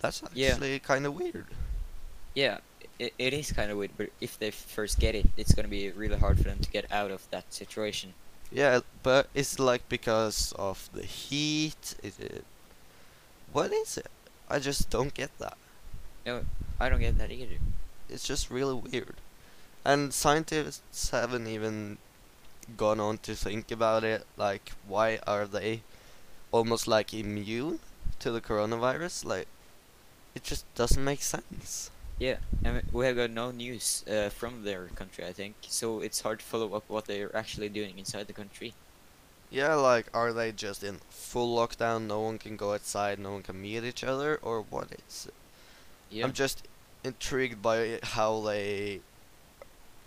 That's 0.00 0.22
Yeah. 0.34 0.50
actually 0.52 0.78
kind 0.80 1.06
of 1.06 1.14
weird. 1.14 1.46
yeah, 2.34 2.58
it, 2.98 3.12
it 3.18 3.32
is 3.34 3.52
kind 3.52 3.70
of 3.70 3.76
weird. 3.78 3.90
But 3.96 4.10
if 4.20 4.38
they 4.38 4.50
first 4.50 4.98
get 4.98 5.14
it, 5.14 5.26
it's 5.36 5.52
gonna 5.54 5.68
be 5.68 5.90
really 5.90 6.16
hard 6.18 6.38
for 6.38 6.44
them 6.44 6.58
to 6.60 6.70
get 6.70 6.90
out 6.90 7.10
of 7.10 7.28
that 7.30 7.52
situation. 7.52 8.14
Yeah, 8.52 8.80
but 9.02 9.28
it's 9.34 9.58
like 9.58 9.88
because 9.88 10.52
of 10.58 10.90
the 10.92 11.02
heat. 11.02 11.94
Is 12.02 12.18
it? 12.18 12.44
What 13.52 13.72
is 13.72 13.96
it? 13.96 14.10
I 14.48 14.58
just 14.58 14.90
don't 14.90 15.14
get 15.14 15.30
that. 15.38 15.56
No, 16.26 16.44
I 16.78 16.88
don't 16.88 17.00
get 17.00 17.18
that 17.18 17.30
either. 17.30 17.56
It's 18.08 18.24
just 18.26 18.50
really 18.50 18.74
weird. 18.74 19.16
And 19.84 20.12
scientists 20.12 21.10
haven't 21.10 21.46
even 21.46 21.98
gone 22.76 23.00
on 23.00 23.18
to 23.18 23.34
think 23.34 23.70
about 23.70 24.04
it. 24.04 24.26
Like, 24.36 24.72
why 24.86 25.18
are 25.26 25.46
they 25.46 25.82
almost 26.52 26.86
like 26.86 27.14
immune 27.14 27.80
to 28.20 28.30
the 28.30 28.40
coronavirus? 28.40 29.24
Like, 29.24 29.48
it 30.34 30.44
just 30.44 30.72
doesn't 30.74 31.02
make 31.02 31.22
sense. 31.22 31.90
Yeah, 32.22 32.36
and 32.62 32.80
we 32.92 33.06
have 33.06 33.16
got 33.16 33.30
no 33.30 33.50
news 33.50 34.04
uh, 34.08 34.28
from 34.28 34.62
their 34.62 34.86
country. 34.94 35.26
I 35.26 35.32
think 35.32 35.56
so. 35.62 35.98
It's 35.98 36.20
hard 36.20 36.38
to 36.38 36.44
follow 36.44 36.72
up 36.74 36.84
what 36.86 37.06
they're 37.06 37.34
actually 37.34 37.68
doing 37.68 37.98
inside 37.98 38.28
the 38.28 38.32
country. 38.32 38.74
Yeah, 39.50 39.74
like, 39.74 40.06
are 40.14 40.32
they 40.32 40.52
just 40.52 40.84
in 40.84 41.00
full 41.10 41.56
lockdown? 41.58 42.06
No 42.06 42.20
one 42.20 42.38
can 42.38 42.56
go 42.56 42.74
outside, 42.74 43.18
no 43.18 43.32
one 43.32 43.42
can 43.42 43.60
meet 43.60 43.82
each 43.82 44.04
other, 44.04 44.38
or 44.40 44.62
what 44.62 44.92
is 45.08 45.26
it? 45.26 45.34
Yeah. 46.10 46.24
I'm 46.24 46.32
just 46.32 46.68
intrigued 47.02 47.60
by 47.60 47.98
how 48.04 48.40
they 48.42 49.00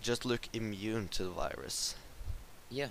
just 0.00 0.24
look 0.24 0.48
immune 0.54 1.08
to 1.08 1.24
the 1.24 1.30
virus. 1.30 1.96
yeah. 2.70 2.88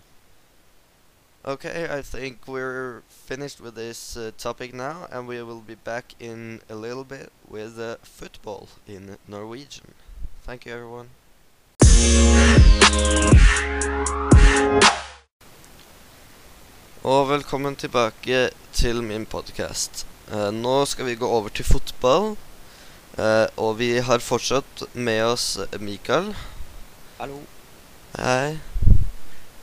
Okay, 1.47 1.87
I 1.91 2.01
think 2.01 2.47
we're 2.47 3.03
finished 3.07 3.61
with 3.61 3.75
this 3.75 4.17
uh, 4.17 4.31
topic 4.35 4.73
now, 4.73 5.05
and 5.11 5.27
we 5.27 5.43
will 5.43 5.61
be 5.61 5.75
back 5.75 6.15
in 6.19 6.59
a 6.71 6.73
little 6.73 7.03
bit 7.03 7.31
with 7.47 7.79
uh, 7.79 7.97
football 8.01 8.67
in 8.87 9.17
Norwegian. 9.27 9.93
Thank 10.41 10.65
you, 10.65 10.73
everyone. 10.73 11.09
Og 17.03 17.29
velkommen 17.29 17.75
tilbake 17.75 18.49
til 18.73 19.03
min 19.03 19.25
podkast. 19.25 20.07
nå 20.51 20.85
skal 20.85 21.05
vi 21.05 21.15
gå 21.15 21.27
over 21.27 21.49
til 21.49 21.65
fotball. 21.65 22.37
Eh, 23.17 23.47
og 23.57 23.77
vi 23.79 23.99
har 23.99 24.19
fortsatt 24.19 24.83
med 24.93 25.23
oss 25.23 25.59
Mikael. 25.79 26.33
Hallo. 27.19 27.43
Hei. 28.17 28.57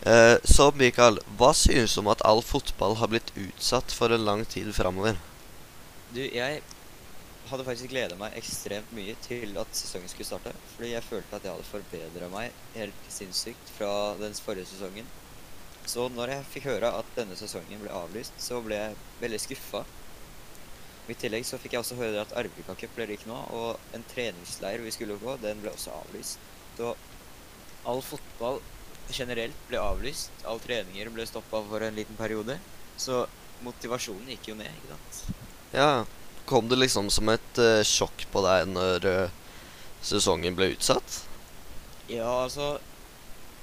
Eh, 0.02 0.36
så 0.44 0.72
Mikael, 0.74 1.20
hva 1.38 1.52
synes 1.54 1.94
du 1.94 2.00
om 2.02 2.08
at 2.10 2.22
all 2.26 2.42
fotball 2.42 2.96
har 2.98 3.10
blitt 3.12 3.30
utsatt 3.38 3.92
for 3.94 4.10
en 4.10 4.24
lang 4.26 4.42
tid 4.50 4.72
framover? 4.74 5.18
Du, 6.10 6.18
jeg 6.24 6.62
hadde 7.52 7.66
faktisk 7.68 7.92
gleda 7.92 8.16
meg 8.18 8.34
ekstremt 8.38 8.90
mye 8.96 9.14
til 9.22 9.54
at 9.62 9.70
sesongen 9.78 10.10
skulle 10.10 10.26
starte. 10.26 10.54
Fordi 10.74 10.90
jeg 10.96 11.06
følte 11.06 11.38
at 11.38 11.46
jeg 11.46 11.54
hadde 11.54 11.68
forbedra 11.70 12.30
meg 12.34 12.58
helt 12.74 13.06
sinnssykt 13.14 13.70
fra 13.76 13.92
den 14.18 14.34
forrige 14.34 14.72
sesongen. 14.72 15.06
Så 15.86 16.08
når 16.14 16.34
jeg 16.34 16.50
fikk 16.56 16.68
høre 16.72 16.92
at 16.98 17.14
denne 17.14 17.38
sesongen 17.38 17.82
ble 17.82 17.94
avlyst, 17.94 18.34
så 18.42 18.58
ble 18.64 18.78
jeg 18.78 18.98
veldig 19.22 19.42
skuffa. 19.46 19.86
I 21.10 21.18
tillegg 21.18 21.46
så 21.46 21.58
fikk 21.62 21.74
jeg 21.76 21.82
også 21.82 21.98
høre 21.98 22.22
at 22.22 22.34
Arvika 22.38 22.74
Cup 22.78 22.94
ble 22.98 23.08
ikke 23.10 23.30
nå, 23.30 23.38
og 23.54 23.94
en 23.94 24.04
treningsleir 24.10 24.82
vi 24.82 24.92
skulle 24.94 25.18
gå, 25.22 25.34
den 25.42 25.62
ble 25.62 25.70
også 25.74 25.94
avlyst. 25.94 26.42
Så 26.78 26.94
all 27.86 28.02
fotball 28.06 28.62
generelt 29.12 29.66
ble 29.68 29.80
avlyst. 29.80 30.32
All 30.48 30.60
treninger 30.62 31.10
ble 31.14 31.26
stoppa 31.28 31.62
for 31.68 31.84
en 31.84 31.96
liten 31.96 32.18
periode. 32.18 32.58
Så 32.96 33.24
motivasjonen 33.62 34.32
gikk 34.34 34.52
jo 34.52 34.58
ned, 34.58 34.72
ikke 34.80 34.94
sant. 34.94 35.42
Ja, 35.72 35.90
kom 36.48 36.68
det 36.68 36.80
liksom 36.80 37.10
som 37.12 37.30
et 37.32 37.60
uh, 37.62 37.80
sjokk 37.86 38.26
på 38.32 38.42
deg 38.44 38.72
når 38.72 39.08
uh, 39.08 39.36
sesongen 40.04 40.56
ble 40.58 40.72
utsatt? 40.74 41.22
Ja, 42.10 42.28
altså 42.44 42.74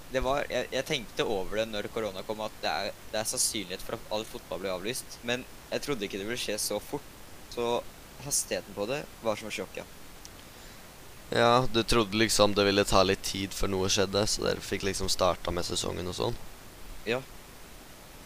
det 0.10 0.24
var, 0.26 0.46
jeg, 0.50 0.66
jeg 0.74 0.86
tenkte 0.88 1.26
over 1.30 1.60
det 1.60 1.68
når 1.70 1.90
korona 1.94 2.24
kom, 2.26 2.42
at 2.42 2.56
det 2.64 2.72
er, 2.72 2.96
det 3.12 3.20
er 3.20 3.30
sannsynlighet 3.30 3.84
for 3.86 3.98
at 3.98 4.14
all 4.16 4.26
fotball 4.26 4.64
blir 4.64 4.74
avlyst. 4.74 5.20
Men 5.24 5.46
Jeg 5.70 5.84
trodde 5.86 6.06
ikke 6.06 6.18
det 6.18 6.26
ville 6.26 6.42
skje 6.42 6.56
så 6.58 6.80
fort. 6.82 7.06
Så 7.54 7.66
hastigheten 8.26 8.74
på 8.74 8.88
det 8.90 9.04
var 9.22 9.38
som 9.38 9.50
et 9.50 9.54
sjokk, 9.54 9.76
ja. 9.78 9.86
Ja, 11.30 11.68
du 11.74 11.84
trodde 11.84 12.18
liksom 12.18 12.54
det 12.58 12.66
ville 12.66 12.84
ta 12.90 13.04
litt 13.06 13.22
tid 13.22 13.54
før 13.54 13.70
noe 13.70 13.90
skjedde, 13.92 14.24
så 14.28 14.48
dere 14.48 14.64
fikk 14.66 14.88
liksom 14.88 15.10
starta 15.14 15.52
med 15.54 15.68
sesongen 15.68 16.08
og 16.10 16.16
sånn? 16.18 16.38
Ja. 17.06 17.22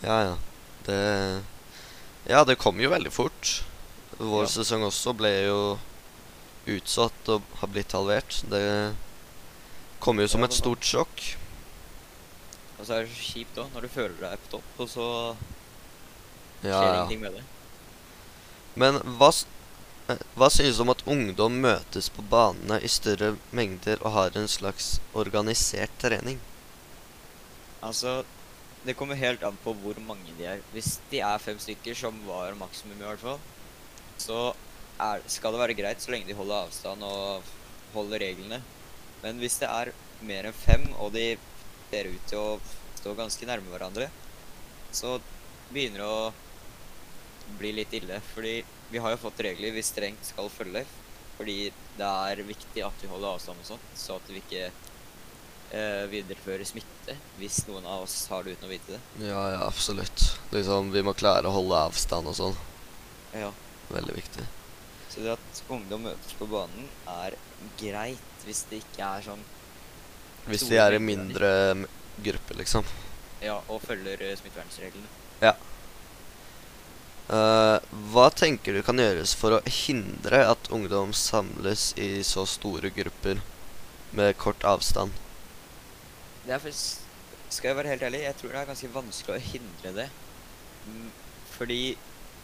Ja, 0.03 0.19
ja. 0.29 0.36
Det 0.88 1.00
Ja, 2.29 2.43
det 2.48 2.55
kom 2.55 2.79
jo 2.79 2.89
veldig 2.89 3.12
fort. 3.12 3.63
Vår 4.17 4.45
Ja. 4.45 4.50
sesong 4.50 4.83
også 4.88 5.13
ble 5.17 5.31
jo 5.48 5.79
utsatt 6.67 7.27
og 7.29 7.41
har 7.60 7.67
blitt 7.67 7.91
halvert. 7.91 8.43
Det 8.50 8.95
kom 10.00 10.19
jo 10.19 10.27
som 10.27 10.39
Ja, 10.41 10.45
et 10.48 10.53
stort 10.53 10.83
sjokk. 10.88 11.36
Og 12.79 12.86
så 12.86 12.93
er 12.93 13.03
det 13.03 13.12
så 13.12 13.33
kjipt 13.33 13.57
òg, 13.57 13.67
når 13.74 13.81
du 13.81 13.88
føler 13.89 14.15
deg 14.22 14.39
på 14.45 14.51
topp, 14.57 14.69
og 14.79 14.89
så 14.89 15.07
skjer 16.62 16.72
ja. 16.72 16.93
ingenting 16.93 17.22
med 17.22 17.33
det. 17.33 17.43
Men 18.75 18.98
hva, 19.19 19.29
hva 20.36 20.50
synes 20.51 20.77
du 20.77 20.83
om 20.83 20.91
at 20.91 21.03
ungdom 21.07 21.62
møtes 21.63 22.10
på 22.12 22.25
banene 22.27 22.79
i 22.83 22.89
større 22.91 23.38
mengder 23.55 24.01
og 24.03 24.12
har 24.17 24.36
en 24.36 24.50
slags 24.51 24.98
organisert 25.15 25.93
trening? 26.01 26.41
Altså, 27.83 28.24
det 28.83 28.98
kommer 29.00 29.19
helt 29.19 29.43
an 29.48 29.55
på 29.63 29.72
hvor 29.79 30.00
mange 30.03 30.36
de 30.38 30.48
er. 30.50 30.63
Hvis 30.74 30.98
de 31.12 31.22
er 31.24 31.39
fem 31.39 31.60
stykker, 31.60 31.95
som 31.95 32.19
var 32.27 32.55
maksimum 32.60 33.00
i 33.00 33.07
hvert 33.07 33.24
fall, 33.24 33.39
så 34.19 34.41
er, 35.00 35.24
skal 35.27 35.55
det 35.55 35.63
være 35.63 35.77
greit 35.79 36.03
så 36.03 36.12
lenge 36.12 36.27
de 36.27 36.36
holder 36.36 36.65
avstand 36.65 37.07
og 37.07 37.53
holder 37.95 38.25
reglene. 38.27 38.60
Men 39.24 39.39
hvis 39.39 39.60
det 39.63 39.72
er 39.72 39.93
mer 40.27 40.50
enn 40.50 40.57
fem, 40.57 40.83
og 41.00 41.15
de 41.15 41.29
ser 41.89 42.12
ut 42.12 42.27
til 42.27 42.43
å 42.43 42.60
stå 43.00 43.15
ganske 43.15 43.48
nærme 43.48 43.72
hverandre, 43.72 44.10
så 44.91 45.15
begynner 45.72 46.03
det 46.03 46.12
å 46.12 47.57
bli 47.60 47.72
litt 47.79 47.95
ille. 47.95 48.19
Fordi 48.33 48.57
vi 48.93 49.01
har 49.01 49.15
jo 49.15 49.17
fått 49.17 49.41
regler 49.41 49.73
vi 49.73 49.81
strengt 49.83 50.27
skal 50.27 50.51
følge. 50.53 50.85
Fordi 51.33 51.71
det 51.97 52.07
er 52.07 52.41
viktig 52.45 52.83
at 52.85 53.00
vi 53.01 53.09
holder 53.09 53.33
avstand 53.33 53.62
og 53.63 53.65
sånt, 53.65 53.93
så 53.97 54.19
at 54.19 54.27
vi 54.29 54.38
ikke 54.38 54.67
eh, 54.67 56.03
viderefører 56.12 56.65
smitte 56.67 57.15
hvis 57.39 57.63
noen 57.67 57.88
av 57.89 58.05
oss 58.05 58.19
har 58.29 58.45
det 58.45 58.53
uten 58.53 58.67
å 58.67 58.71
vite 58.71 58.93
det. 58.93 59.00
Ja, 59.31 59.41
ja, 59.55 59.63
absolutt. 59.65 60.27
Liksom, 60.53 60.91
vi 60.93 61.01
må 61.05 61.15
klare 61.17 61.50
å 61.50 61.55
holde 61.55 61.81
avstand 61.89 62.29
og 62.29 62.38
sånn. 62.38 62.59
Ja. 63.33 63.50
Veldig 63.89 64.19
viktig. 64.19 64.45
Så 65.09 65.25
det 65.25 65.33
at 65.33 65.63
ungdom 65.73 66.05
møtes 66.05 66.38
på 66.38 66.45
banen, 66.53 66.85
er 67.09 67.35
greit 67.81 68.45
hvis 68.45 68.63
det 68.69 68.83
ikke 68.83 69.09
er 69.17 69.25
sånn 69.25 69.43
Hvis 70.45 70.65
de 70.69 70.77
er 70.81 70.97
i 70.97 71.01
mindre 71.01 71.50
grupper, 72.21 72.62
liksom. 72.62 72.85
Ja, 73.41 73.57
og 73.71 73.81
følger 73.81 74.21
smittevernreglene. 74.38 75.09
smittevernreglene. 75.41 75.73
Eh, 77.32 77.77
hva 78.12 78.25
tenker 78.36 78.75
du 78.75 78.82
kan 78.84 79.00
gjøres 79.00 79.32
for 79.39 79.56
å 79.56 79.62
hindre 79.63 80.42
at 80.51 80.68
ungdom 80.75 81.13
samles 81.15 81.94
i 81.96 82.18
så 82.27 82.44
store 82.50 82.92
grupper 82.92 83.39
med 84.12 84.36
kort 84.42 84.65
avstand? 84.68 85.15
Det 86.44 86.51
er 86.51 86.60
faktisk 86.60 87.00
Skal 87.53 87.70
jeg 87.70 87.77
være 87.77 87.92
helt 87.94 88.03
ærlig, 88.08 88.24
jeg 88.25 88.36
tror 88.39 88.50
det 88.50 88.62
er 88.63 88.70
ganske 88.72 88.88
vanskelig 88.89 89.36
å 89.36 89.48
hindre 89.53 89.89
det. 89.94 90.06
Mm, 90.89 91.10
Fordi 91.53 91.82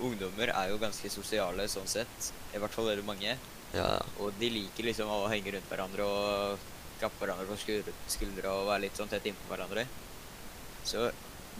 ungdommer 0.05 0.51
er 0.53 0.67
jo 0.69 0.77
ganske 0.77 1.09
sosiale 1.09 1.65
sånn 1.67 1.89
sett. 1.89 2.27
I 2.53 2.61
hvert 2.61 2.75
fall 2.75 2.91
er 2.91 2.99
det 2.99 3.07
mange. 3.07 3.33
Ja. 3.73 3.87
Og 4.21 4.37
de 4.37 4.51
liker 4.53 4.85
liksom 4.85 5.09
å 5.09 5.23
henge 5.31 5.55
rundt 5.55 5.65
hverandre 5.71 6.05
og 6.05 6.67
klappe 6.99 7.23
hverandre 7.23 7.49
på 7.49 7.81
skuldre 8.13 8.53
og 8.53 8.69
være 8.69 8.83
litt 8.85 9.01
sånn 9.01 9.09
tett 9.09 9.25
innpå 9.31 9.49
hverandre. 9.49 9.87
Så 10.85 11.09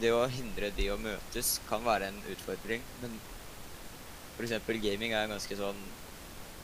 det 0.00 0.12
å 0.16 0.24
hindre 0.30 0.70
de 0.76 0.90
å 0.92 0.98
møtes 1.00 1.58
kan 1.68 1.84
være 1.84 2.10
en 2.10 2.22
utfordring, 2.32 2.82
men 3.02 3.18
eksempel 4.40 4.80
gaming 4.80 5.12
er 5.12 5.26
en 5.26 5.34
ganske 5.34 5.56
sånn 5.56 5.80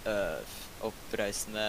øh, 0.09 0.55
oppreisende 0.87 1.67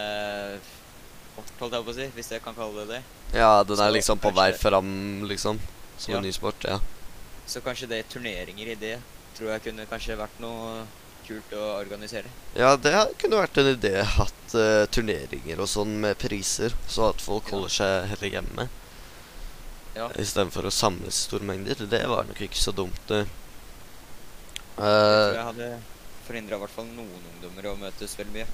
sport, 1.38 1.52
holdt 1.60 1.76
jeg 1.78 1.86
på 1.86 1.94
å 1.94 1.98
si, 1.98 2.08
hvis 2.16 2.32
jeg 2.34 2.44
kan 2.46 2.56
kalle 2.58 2.86
det 2.86 2.98
det. 2.98 3.02
ja 3.38 3.64
den 3.64 3.80
er 3.80 3.92
Så 3.92 3.98
liksom 3.98 4.20
på 4.20 4.32
vei 4.34 4.52
fram, 4.58 5.24
liksom. 5.30 5.60
Som 5.98 6.14
Ja. 6.14 6.18
en 6.18 6.24
ny 6.24 6.32
sport. 6.32 6.64
Ja. 6.64 6.80
Så 7.48 7.62
kanskje 7.62 7.88
det 7.90 8.08
turneringer 8.10 8.68
i 8.68 8.76
det 8.76 9.00
tror 9.36 9.52
jeg 9.52 9.64
kunne 9.64 9.86
kanskje 9.86 10.18
vært 10.18 10.40
noe 10.40 10.86
kult 11.28 11.54
å 11.54 11.80
organisere. 11.80 12.30
ja, 12.56 12.76
det 12.78 12.94
kunne 13.20 13.42
vært 13.42 13.58
en 13.58 13.72
idé. 13.76 14.04
Hatt 14.04 14.56
uh, 14.56 14.86
turneringer 14.86 15.60
og 15.60 15.68
sånn 15.68 16.00
med 16.02 16.18
priser, 16.18 16.74
så 16.88 17.10
at 17.10 17.22
folk 17.22 17.50
holder 17.50 17.70
seg 17.70 18.08
heller 18.14 18.30
hjemme. 18.38 18.70
Ja. 19.98 20.08
Istedenfor 20.22 20.68
å 20.70 20.74
samles 20.74 21.18
i 21.18 21.26
store 21.26 21.48
mengder. 21.48 21.80
Det 21.90 22.04
var 22.10 22.28
nok 22.28 22.42
ikke 22.46 22.60
så 22.62 22.74
dumt, 22.76 23.00
det. 23.10 23.24
Jeg 24.78 24.86
tror 24.86 24.86
Eh, 24.86 25.34
jeg 25.34 25.46
hadde 25.48 25.68
forhindra 26.28 26.58
i 26.58 26.62
hvert 26.62 26.74
fall 26.76 26.90
noen 26.92 27.24
ungdommer 27.32 27.72
å 27.72 27.78
møtes 27.82 28.14
veldig 28.20 28.34
mye. 28.36 28.48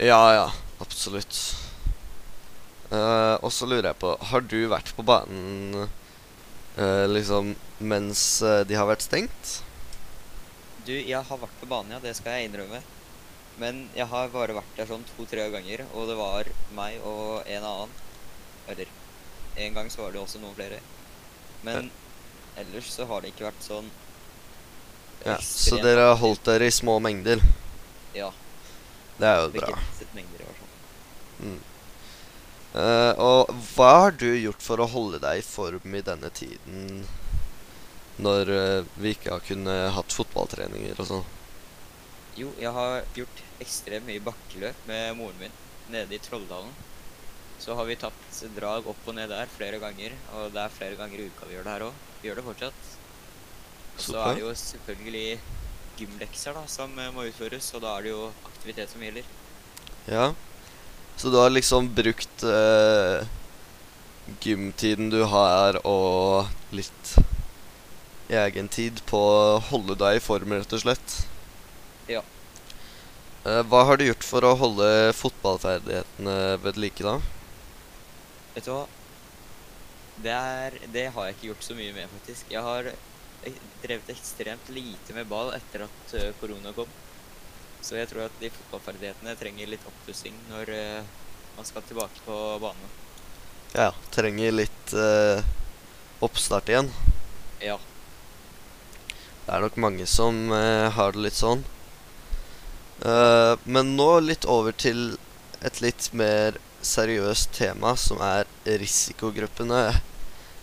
ja, 0.00 0.22
ja. 0.32 0.46
Absolutt. 0.80 1.36
Uh, 2.86 3.34
og 3.42 3.50
så 3.50 3.66
lurer 3.66 3.88
jeg 3.88 3.98
på 3.98 4.12
Har 4.30 4.44
du 4.46 4.60
vært 4.70 4.92
på 4.94 5.02
banen 5.02 5.88
uh, 6.78 7.06
liksom 7.10 7.56
mens 7.82 8.20
de 8.68 8.76
har 8.78 8.86
vært 8.86 9.02
stengt? 9.02 9.56
Du, 10.86 10.92
jeg 10.94 11.18
har 11.18 11.40
vært 11.40 11.56
på 11.60 11.66
banen, 11.68 11.96
ja, 11.96 11.98
det 12.00 12.14
skal 12.16 12.36
jeg 12.36 12.48
innrømme. 12.48 12.80
Men 13.60 13.86
jeg 13.96 14.06
har 14.12 14.30
bare 14.32 14.54
vært 14.56 14.76
der 14.78 14.88
sånn 14.88 15.04
to-tre 15.08 15.48
ganger, 15.52 15.82
og 15.96 16.08
det 16.10 16.16
var 16.18 16.48
meg 16.76 17.00
og 17.04 17.48
en 17.48 17.66
annen. 17.72 17.96
Eller 18.70 18.92
en 19.56 19.74
gang 19.74 19.90
så 19.90 20.02
var 20.02 20.12
det 20.12 20.20
også 20.20 20.40
noen 20.42 20.54
flere. 20.56 20.80
Men 21.66 21.90
ellers 22.56 22.90
så 22.92 23.06
har 23.08 23.22
det 23.22 23.32
ikke 23.34 23.48
vært 23.48 23.64
sånn 23.64 23.88
Ja, 25.26 25.38
så 25.42 25.78
dere 25.82 26.10
har 26.10 26.18
holdt 26.20 26.44
dere 26.46 26.68
i 26.68 26.74
små 26.74 26.98
mengder? 27.02 27.40
Ja, 28.14 28.32
Det 29.18 29.26
er 29.26 29.40
jo 29.42 29.48
bra. 29.56 29.72
begrenset 29.72 30.12
mengder 30.14 30.42
i 30.42 30.46
hvert 30.46 30.60
fall. 30.60 30.74
Mm. 31.38 31.60
Uh, 32.76 33.12
og 33.24 33.52
hva 33.72 33.92
har 34.02 34.16
du 34.20 34.28
gjort 34.36 34.60
for 34.60 34.82
å 34.84 34.88
holde 34.92 35.20
deg 35.22 35.40
i 35.40 35.44
form 35.46 35.94
i 35.96 36.02
denne 36.04 36.28
tiden 36.36 37.06
når 38.20 38.50
uh, 38.52 38.88
vi 39.00 39.14
ikke 39.16 39.32
har 39.32 39.44
kunnet 39.44 39.94
hatt 39.96 40.12
fotballtreninger 40.12 41.00
og 41.00 41.08
sånn? 41.08 41.24
Jo, 42.36 42.50
jeg 42.60 42.72
har 42.76 42.98
gjort 43.16 43.42
ekstremt 43.64 44.04
mye 44.08 44.20
bakkeløp 44.24 44.84
med 44.88 45.16
moren 45.16 45.40
min 45.40 45.56
nede 45.88 46.18
i 46.18 46.20
Trolldalen. 46.20 46.74
Så 47.62 47.74
har 47.74 47.88
vi 47.88 47.96
tatt 47.98 48.40
drag 48.56 48.86
opp 48.90 49.08
og 49.08 49.16
ned 49.16 49.30
der 49.32 49.48
flere 49.50 49.80
ganger, 49.82 50.14
og 50.36 50.52
det 50.54 50.62
er 50.62 50.74
flere 50.74 50.98
ganger 50.98 51.22
i 51.22 51.28
uka 51.30 51.48
vi 51.48 51.56
gjør 51.56 51.66
det 51.66 51.74
her 51.76 51.86
òg. 51.88 52.02
Vi 52.20 52.28
gjør 52.28 52.40
det 52.40 52.46
fortsatt. 52.46 52.90
Og 53.96 54.02
så 54.04 54.18
er 54.20 54.36
det 54.36 54.44
jo 54.44 54.52
selvfølgelig 54.60 55.28
gymlekser 55.96 56.56
da, 56.56 56.66
som 56.68 56.92
eh, 57.00 57.12
må 57.14 57.24
utføres, 57.30 57.70
og 57.74 57.82
da 57.84 57.96
er 57.96 58.06
det 58.06 58.12
jo 58.12 58.26
aktivitet 58.50 58.92
som 58.92 59.04
gjelder. 59.04 59.28
Ja. 60.10 60.28
Så 61.16 61.32
du 61.32 61.38
har 61.40 61.52
liksom 61.52 61.88
brukt 61.96 62.44
eh, 62.44 63.24
gymtiden 64.44 65.08
du 65.10 65.22
har 65.30 65.80
og 65.88 66.50
litt 66.76 67.16
egen 68.28 68.68
tid 68.68 69.00
på 69.08 69.16
å 69.16 69.58
holde 69.70 69.96
deg 69.98 70.18
i 70.18 70.22
form, 70.22 70.52
rett 70.58 70.76
og 70.76 70.82
slett? 70.82 71.16
Ja. 72.10 72.22
Eh, 73.46 73.62
hva 73.70 73.84
har 73.88 73.96
du 73.96 74.08
gjort 74.08 74.26
for 74.26 74.44
å 74.44 74.56
holde 74.58 74.90
fotballferdighetene 75.16 76.36
ved 76.64 76.80
like, 76.82 77.06
da? 77.06 77.16
Vet 78.56 78.66
du 78.66 78.72
hva? 78.72 78.84
Det, 80.16 80.32
er, 80.32 80.78
det 80.92 81.04
har 81.12 81.28
jeg 81.28 81.36
ikke 81.36 81.48
gjort 81.50 81.66
så 81.66 81.76
mye 81.76 81.92
med, 81.92 82.08
faktisk. 82.16 82.48
Jeg 82.50 82.64
har 82.64 82.88
drevet 83.82 84.12
ekstremt 84.14 84.70
lite 84.72 85.14
med 85.14 85.28
ball 85.30 85.52
etter 85.54 85.84
at 85.84 86.14
eh, 86.16 86.32
korona 86.40 86.72
kom. 86.74 86.88
Så 87.84 88.00
jeg 88.00 88.08
tror 88.10 88.24
at 88.26 88.40
de 88.40 88.50
fotballferdighetene 88.50 89.36
trenger 89.38 89.68
litt 89.70 89.84
oppussing 89.86 90.34
når 90.48 90.72
uh, 90.72 91.10
man 91.54 91.68
skal 91.68 91.84
tilbake 91.86 92.24
på 92.24 92.38
banen. 92.64 92.96
Ja, 93.76 93.92
trenger 94.10 94.56
litt 94.56 94.94
uh, 94.96 95.44
oppstart 96.24 96.72
igjen. 96.72 96.88
Ja. 97.62 97.76
Det 99.44 99.52
er 99.54 99.62
nok 99.62 99.78
mange 99.84 100.08
som 100.10 100.48
uh, 100.50 100.88
har 100.96 101.14
det 101.14 101.28
litt 101.28 101.38
sånn. 101.38 101.62
Eh, 103.04 103.58
men 103.64 103.96
nå 103.96 104.20
litt 104.24 104.46
over 104.48 104.72
til 104.72 105.16
et 105.64 105.80
litt 105.84 106.08
mer 106.16 106.56
seriøst 106.86 107.52
tema, 107.56 107.94
som 107.98 108.20
er 108.22 108.46
risikogruppene. 108.66 109.82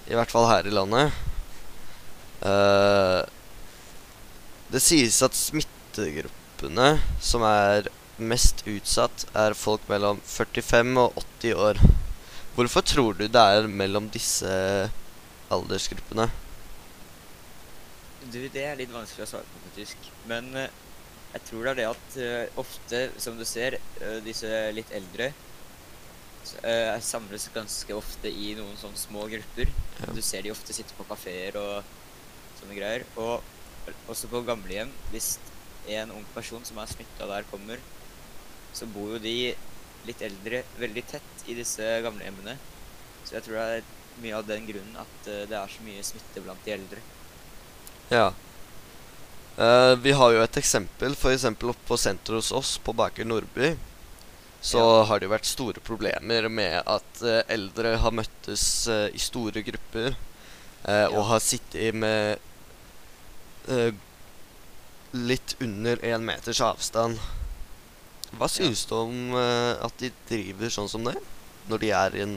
I 0.09 0.17
hvert 0.17 0.31
fall 0.31 0.49
her 0.49 0.67
i 0.67 0.73
landet. 0.73 1.13
Uh, 2.43 3.23
det 4.73 4.81
sies 4.83 5.21
at 5.23 5.37
smittegruppene 5.37 6.97
som 7.23 7.45
er 7.47 7.87
mest 8.19 8.65
utsatt, 8.67 9.25
er 9.35 9.55
folk 9.57 9.85
mellom 9.89 10.19
45 10.27 10.91
og 10.99 11.21
80 11.39 11.61
år. 11.67 11.81
Hvorfor 12.53 12.85
tror 12.85 13.15
du 13.17 13.25
det 13.25 13.43
er 13.55 13.67
mellom 13.67 14.09
disse 14.13 14.51
aldersgruppene? 15.53 16.27
Du, 18.23 18.39
det 18.51 18.63
er 18.63 18.77
litt 18.79 18.91
vanskelig 18.93 19.25
å 19.25 19.31
svare 19.33 19.47
på, 19.47 19.63
faktisk. 19.69 20.11
Men 20.29 20.51
uh, 20.55 20.67
jeg 21.33 21.47
tror 21.47 21.63
det 21.63 21.73
er 21.73 21.79
det 21.79 21.89
at 21.89 22.19
uh, 22.19 22.61
ofte, 22.61 23.07
som 23.23 23.39
du 23.39 23.47
ser, 23.47 23.79
disse 24.27 24.51
litt 24.75 24.91
eldre 24.95 25.31
eh, 26.63 26.99
samles 27.01 27.49
ganske 27.53 27.95
ofte 27.95 28.29
i 28.29 28.53
noen 28.57 28.75
sånne 28.79 28.99
små 28.99 29.27
grupper. 29.31 29.71
Ja. 30.01 30.11
Du 30.15 30.21
ser 30.21 30.45
de 30.45 30.53
ofte 30.53 30.75
sitte 30.75 30.95
på 30.97 31.07
kafeer 31.09 31.57
og 31.59 31.93
sånne 32.59 32.77
greier. 32.77 33.05
Og 33.17 33.41
også 34.11 34.29
på 34.31 34.43
gamlehjem, 34.47 34.91
hvis 35.11 35.37
en 35.91 36.13
ung 36.15 36.25
person 36.35 36.63
som 36.65 36.79
er 36.79 36.91
smitta 36.91 37.27
der, 37.27 37.47
kommer, 37.51 37.81
så 38.73 38.87
bor 38.89 39.15
jo 39.15 39.23
de 39.23 39.53
litt 40.07 40.23
eldre 40.25 40.63
veldig 40.79 41.03
tett 41.07 41.43
i 41.47 41.55
disse 41.57 41.83
gamlehjemmene. 42.03 42.55
Så 43.23 43.37
jeg 43.37 43.45
tror 43.45 43.59
det 43.59 43.67
er 43.77 43.91
mye 44.23 44.39
av 44.39 44.47
den 44.47 44.65
grunnen 44.67 44.97
at 44.99 45.29
uh, 45.29 45.43
det 45.49 45.57
er 45.57 45.71
så 45.71 45.85
mye 45.85 46.05
smitte 46.05 46.43
blant 46.43 46.65
de 46.65 46.75
eldre. 46.75 47.03
Ja. 48.11 48.27
Uh, 49.57 49.93
vi 50.01 50.13
har 50.17 50.33
jo 50.33 50.43
et 50.43 50.59
eksempel, 50.59 51.15
f.eks. 51.15 51.47
oppe 51.53 51.87
på 51.87 51.99
senteret 51.99 52.41
hos 52.41 52.51
oss, 52.55 52.75
på 52.83 52.95
Baker 52.97 53.27
Nordby. 53.27 53.73
Så 54.63 54.79
Ja. 54.79 55.03
har 55.09 55.19
det 55.19 55.27
jo 55.27 55.33
vært 55.33 55.45
store 55.49 55.81
problemer 55.83 56.47
med 56.49 56.77
at 56.87 57.21
uh, 57.21 57.41
eldre 57.51 57.97
har 57.99 58.15
møttes 58.15 58.63
uh, 58.87 59.09
i 59.11 59.19
store 59.19 59.61
grupper. 59.67 60.15
eh, 60.87 61.07
Og 61.11 61.25
har 61.29 61.39
sittet 61.43 61.95
med 61.95 62.39
litt 65.13 65.55
under 65.63 65.99
én 66.03 66.23
meters 66.27 66.59
avstand. 66.61 67.19
Hva 68.33 68.49
syns 68.51 68.81
du 68.89 68.95
om 68.97 69.35
at 69.37 69.95
de 70.01 70.09
driver 70.27 70.71
sånn 70.73 70.89
som 70.91 71.05
det? 71.07 71.13
Når 71.69 71.79
de 71.83 71.91
er 71.95 72.17
i 72.17 72.23
en 72.25 72.33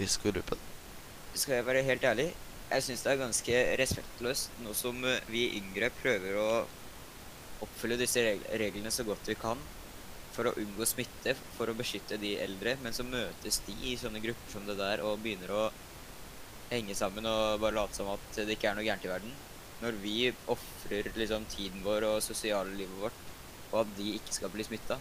risikogruppe? 0.00 0.56
Skal 1.38 1.58
jeg 1.60 1.66
være 1.68 1.84
helt 1.86 2.02
ærlig, 2.10 2.28
jeg 2.72 2.82
syns 2.88 3.04
det 3.04 3.12
er 3.12 3.20
ganske 3.22 3.60
respektløst 3.78 4.58
nå 4.64 4.74
som 4.74 4.98
vi 5.30 5.44
yngre 5.60 5.92
prøver 6.00 6.40
å 6.42 6.48
oppfylle 7.62 7.98
disse 8.00 8.24
reglene 8.58 8.90
så 8.94 9.06
godt 9.06 9.28
vi 9.30 9.36
kan 9.38 9.60
for 10.38 10.46
å 10.52 10.54
unngå 10.62 10.86
smitte, 10.86 11.34
for 11.56 11.66
å 11.70 11.74
beskytte 11.74 12.14
de 12.22 12.36
eldre, 12.38 12.76
men 12.84 12.94
så 12.94 13.02
møtes 13.02 13.58
de 13.66 13.74
i 13.90 13.96
sånne 13.98 14.22
grupper 14.22 14.52
som 14.54 14.66
det 14.68 14.76
der 14.78 15.02
og 15.02 15.18
begynner 15.24 15.50
å 15.50 15.64
henge 16.70 16.94
sammen 16.94 17.26
og 17.26 17.58
bare 17.62 17.74
late 17.80 17.98
som 17.98 18.12
at 18.12 18.38
det 18.38 18.54
ikke 18.54 18.70
er 18.70 18.78
noe 18.78 18.86
gærent 18.86 19.06
i 19.08 19.10
verden. 19.10 19.34
Når 19.82 19.98
vi 20.02 20.16
ofrer 20.50 21.10
liksom 21.18 21.46
tiden 21.50 21.82
vår 21.82 22.06
og 22.06 22.20
sosiale 22.22 22.70
livet 22.78 23.02
vårt 23.02 23.24
og 23.72 23.80
at 23.82 23.90
de 23.98 24.14
ikke 24.16 24.36
skal 24.36 24.52
bli 24.54 24.64
smitta. 24.66 24.98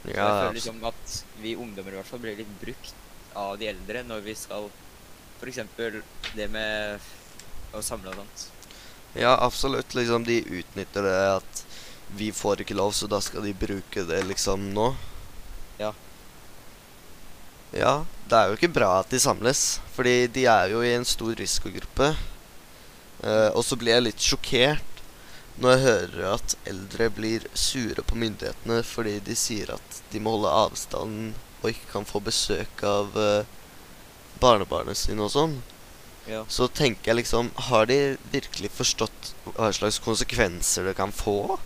Så 0.00 0.08
jeg 0.08 0.16
føler 0.16 0.46
abs- 0.46 0.56
liksom 0.56 0.78
at 0.88 1.16
vi 1.42 1.56
ungdommer 1.60 1.92
i 1.92 1.98
hvert 2.00 2.08
fall 2.08 2.22
blir 2.22 2.38
litt 2.38 2.54
brukt 2.62 2.94
av 3.36 3.58
de 3.60 3.68
eldre 3.70 4.04
når 4.06 4.24
vi 4.24 4.36
skal 4.38 4.70
F.eks. 5.40 5.60
det 6.36 6.46
med 6.52 7.00
å 7.72 7.80
samle 7.84 8.12
og 8.12 8.18
sånt. 8.22 8.46
Ja, 9.16 9.34
absolutt. 9.42 9.94
Liksom, 9.96 10.24
de 10.28 10.40
utnytter 10.60 11.06
det 11.06 11.18
at 11.38 11.62
vi 12.16 12.30
får 12.32 12.64
ikke 12.64 12.76
lov, 12.78 12.92
så 12.96 13.08
da 13.10 13.20
skal 13.22 13.46
de 13.46 13.54
bruke 13.56 14.04
det 14.08 14.22
liksom 14.28 14.70
nå. 14.74 14.90
Ja. 15.80 15.92
Ja, 17.70 17.94
det 18.26 18.36
er 18.36 18.50
jo 18.50 18.58
ikke 18.58 18.72
bra 18.80 18.90
at 19.00 19.12
de 19.12 19.20
samles, 19.22 19.78
fordi 19.94 20.26
de 20.34 20.46
er 20.50 20.72
jo 20.72 20.82
i 20.82 20.94
en 20.96 21.06
stor 21.06 21.36
risikogruppe. 21.38 22.12
Eh, 23.22 23.50
og 23.54 23.62
så 23.64 23.78
blir 23.78 23.96
jeg 23.96 24.08
litt 24.08 24.24
sjokkert 24.24 24.86
når 25.60 25.74
jeg 25.74 25.84
hører 25.84 26.26
at 26.38 26.54
eldre 26.70 27.10
blir 27.12 27.44
sure 27.58 28.02
på 28.06 28.16
myndighetene 28.16 28.78
fordi 28.86 29.18
de 29.26 29.36
sier 29.36 29.74
at 29.74 29.98
de 30.12 30.22
må 30.22 30.32
holde 30.38 30.52
avstanden 30.56 31.34
og 31.60 31.72
ikke 31.72 31.90
kan 31.90 32.08
få 32.08 32.22
besøk 32.24 32.84
av 32.86 33.12
uh, 33.20 33.44
barnebarnet 34.40 34.96
sine 34.96 35.26
og 35.26 35.34
sånn. 35.34 35.58
Ja. 36.30 36.46
Så 36.48 36.68
tenker 36.68 37.10
jeg 37.10 37.22
liksom 37.22 37.48
Har 37.68 37.86
de 37.88 38.16
virkelig 38.30 38.68
forstått 38.76 39.30
hva 39.56 39.70
slags 39.74 39.98
konsekvenser 40.04 40.86
det 40.88 40.94
kan 40.96 41.12
få? 41.12 41.58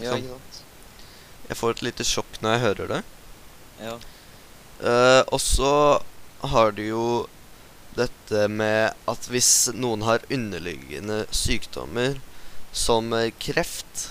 Ja, 0.00 0.14
Liksom. 0.14 0.18
ikke 0.18 0.28
sant? 0.28 0.60
Jeg 1.48 1.56
får 1.60 1.70
et 1.70 1.82
lite 1.82 2.04
sjokk 2.04 2.40
når 2.42 2.52
jeg 2.56 2.60
hører 2.64 2.88
det. 2.94 3.02
Ja. 3.80 3.94
Uh, 4.80 5.22
og 5.32 5.40
så 5.40 6.02
har 6.42 6.72
du 6.72 6.82
jo 6.82 7.04
dette 7.94 8.48
med 8.50 8.94
at 9.08 9.26
hvis 9.30 9.70
noen 9.74 10.02
har 10.02 10.24
underliggende 10.32 11.26
sykdommer 11.30 12.16
som 12.74 13.12
kreft, 13.38 14.10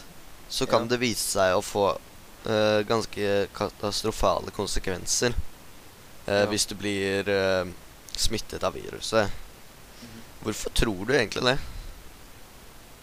så 0.49 0.65
kan 0.69 0.83
Ja. 0.85 0.93
det 0.93 0.99
vise 1.01 1.25
seg 1.35 1.55
å 1.57 1.61
få 1.65 1.97
uh, 2.45 2.83
ganske 2.87 3.47
katastrofale 3.55 4.51
konsekvenser. 4.55 5.33
uh, 6.27 6.43
Ja. 6.43 6.45
Hvis 6.47 6.65
du 6.67 6.75
blir 6.75 7.27
uh, 7.27 7.65
smittet 8.15 8.63
av 8.63 8.73
viruset. 8.75 9.27
Mhm. 10.01 10.21
Hvorfor 10.43 10.69
tror 10.73 11.05
du 11.07 11.13
egentlig 11.13 11.43
det? 11.43 11.57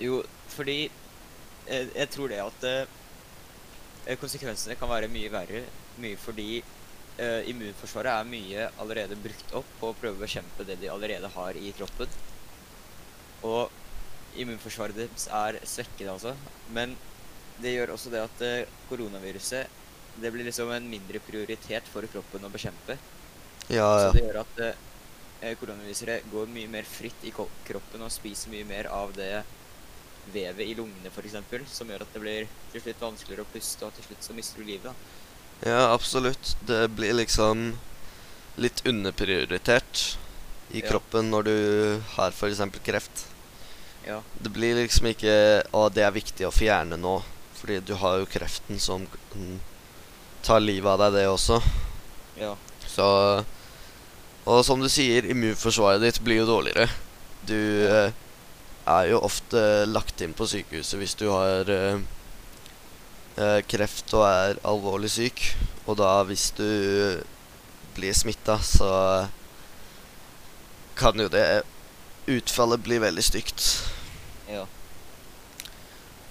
Jo, 0.01 0.23
fordi 0.49 0.91
eh, 1.71 1.89
jeg 1.97 2.11
tror 2.13 2.33
det 2.33 2.41
at 2.43 2.67
eh, 2.71 4.19
konsekvensene 4.21 4.77
kan 4.81 4.91
være 4.91 5.11
mye 5.13 5.31
verre. 5.33 5.65
Mye 6.01 6.19
fordi 6.21 6.49
eh, 6.61 7.51
immunforsvaret 7.53 8.13
er 8.15 8.31
mye 8.31 8.69
allerede 8.83 9.19
brukt 9.21 9.55
opp 9.61 9.71
på 9.81 9.91
å 9.91 9.99
prøve 10.01 10.19
å 10.19 10.25
bekjempe 10.25 10.67
det 10.69 10.81
de 10.83 10.91
allerede 10.93 11.31
har 11.37 11.59
i 11.59 11.73
kroppen. 11.77 12.11
Og 13.47 13.71
immunforsvaret 14.41 14.97
deres 14.99 15.27
er 15.35 15.59
svekket, 15.67 16.09
altså. 16.13 16.35
Men 16.75 16.95
det 17.61 17.75
gjør 17.75 17.95
også 17.97 18.13
det 18.13 18.25
at 18.25 18.45
eh, 18.47 18.77
koronaviruset 18.89 19.79
det 20.21 20.31
blir 20.35 20.45
liksom 20.45 20.71
en 20.75 20.87
mindre 20.91 21.21
prioritet 21.23 21.87
for 21.89 22.07
kroppen 22.11 22.45
å 22.45 22.53
bekjempe. 22.53 22.97
Ja, 23.71 23.87
Så 24.03 24.11
det 24.17 24.25
gjør 24.27 24.41
at 24.43 24.63
eh, 24.67 25.55
koronaviruset 25.61 26.27
går 26.33 26.51
mye 26.53 26.71
mer 26.73 26.89
fritt 26.89 27.25
i 27.29 27.33
kroppen 27.35 28.05
og 28.05 28.13
spiser 28.13 28.53
mye 28.53 28.67
mer 28.69 28.91
av 28.93 29.15
det 29.17 29.33
vevet 30.33 30.67
i 30.67 30.75
lungene 30.75 31.11
f.eks., 31.11 31.37
som 31.73 31.89
gjør 31.89 32.03
at 32.03 32.13
det 32.15 32.21
blir 32.23 32.47
til 32.73 32.81
slutt 32.85 33.01
vanskeligere 33.01 33.43
å 33.47 33.53
puste, 33.53 33.87
og 33.87 33.95
til 33.97 34.05
slutt 34.05 34.23
så 34.29 34.37
mister 34.37 34.61
du 34.61 34.67
livet. 34.69 34.85
da. 34.93 34.95
Ja, 35.71 35.93
absolutt. 35.95 36.57
Det 36.67 36.89
blir 36.97 37.13
liksom 37.15 37.79
litt 38.57 38.83
underprioritert 38.87 40.17
i 40.73 40.81
Ja. 40.81 40.89
kroppen 40.89 41.31
når 41.31 41.43
du 41.45 42.01
har 42.17 42.31
f.eks. 42.31 42.61
kreft. 42.85 43.27
Ja. 44.07 44.23
Det 44.41 44.49
blir 44.53 44.75
liksom 44.77 45.07
ikke 45.11 45.63
Å, 45.73 45.89
det 45.93 46.03
er 46.05 46.11
viktig 46.11 46.47
å 46.47 46.53
fjerne 46.55 46.97
nå. 46.97 47.23
Fordi 47.55 47.81
du 47.85 47.95
har 47.95 48.19
jo 48.19 48.27
kreften 48.27 48.79
som 48.81 49.07
tar 50.43 50.61
livet 50.61 50.89
av 50.89 50.99
deg, 50.99 51.13
det 51.13 51.27
også. 51.29 51.61
Ja. 52.41 52.55
Så 52.89 53.45
Og 54.47 54.65
som 54.65 54.81
du 54.81 54.89
sier, 54.89 55.27
immunforsvaret 55.29 56.01
ditt 56.01 56.21
blir 56.25 56.41
jo 56.41 56.47
dårligere. 56.49 56.89
Du 57.47 57.55
Ja. 57.85 58.11
Er 58.91 59.11
jo 59.13 59.21
ofte 59.27 59.61
lagt 59.89 60.21
inn 60.25 60.35
på 60.37 60.49
sykehuset 60.51 60.99
hvis 61.01 61.17
du 61.19 61.27
har 61.31 61.71
eh, 61.71 62.01
eh, 63.37 63.61
kreft 63.71 64.13
og 64.17 64.27
er 64.27 64.61
alvorlig 64.67 65.13
syk. 65.13 65.45
Og 65.87 65.99
da, 66.01 66.21
hvis 66.29 66.51
du 66.59 66.67
blir 67.97 68.17
smitta, 68.17 68.59
så 68.63 68.91
kan 70.99 71.19
jo 71.19 71.31
det 71.33 71.63
utfallet 72.31 72.85
bli 72.85 73.01
veldig 73.03 73.25
stygt. 73.25 73.65
Ja. 74.51 74.67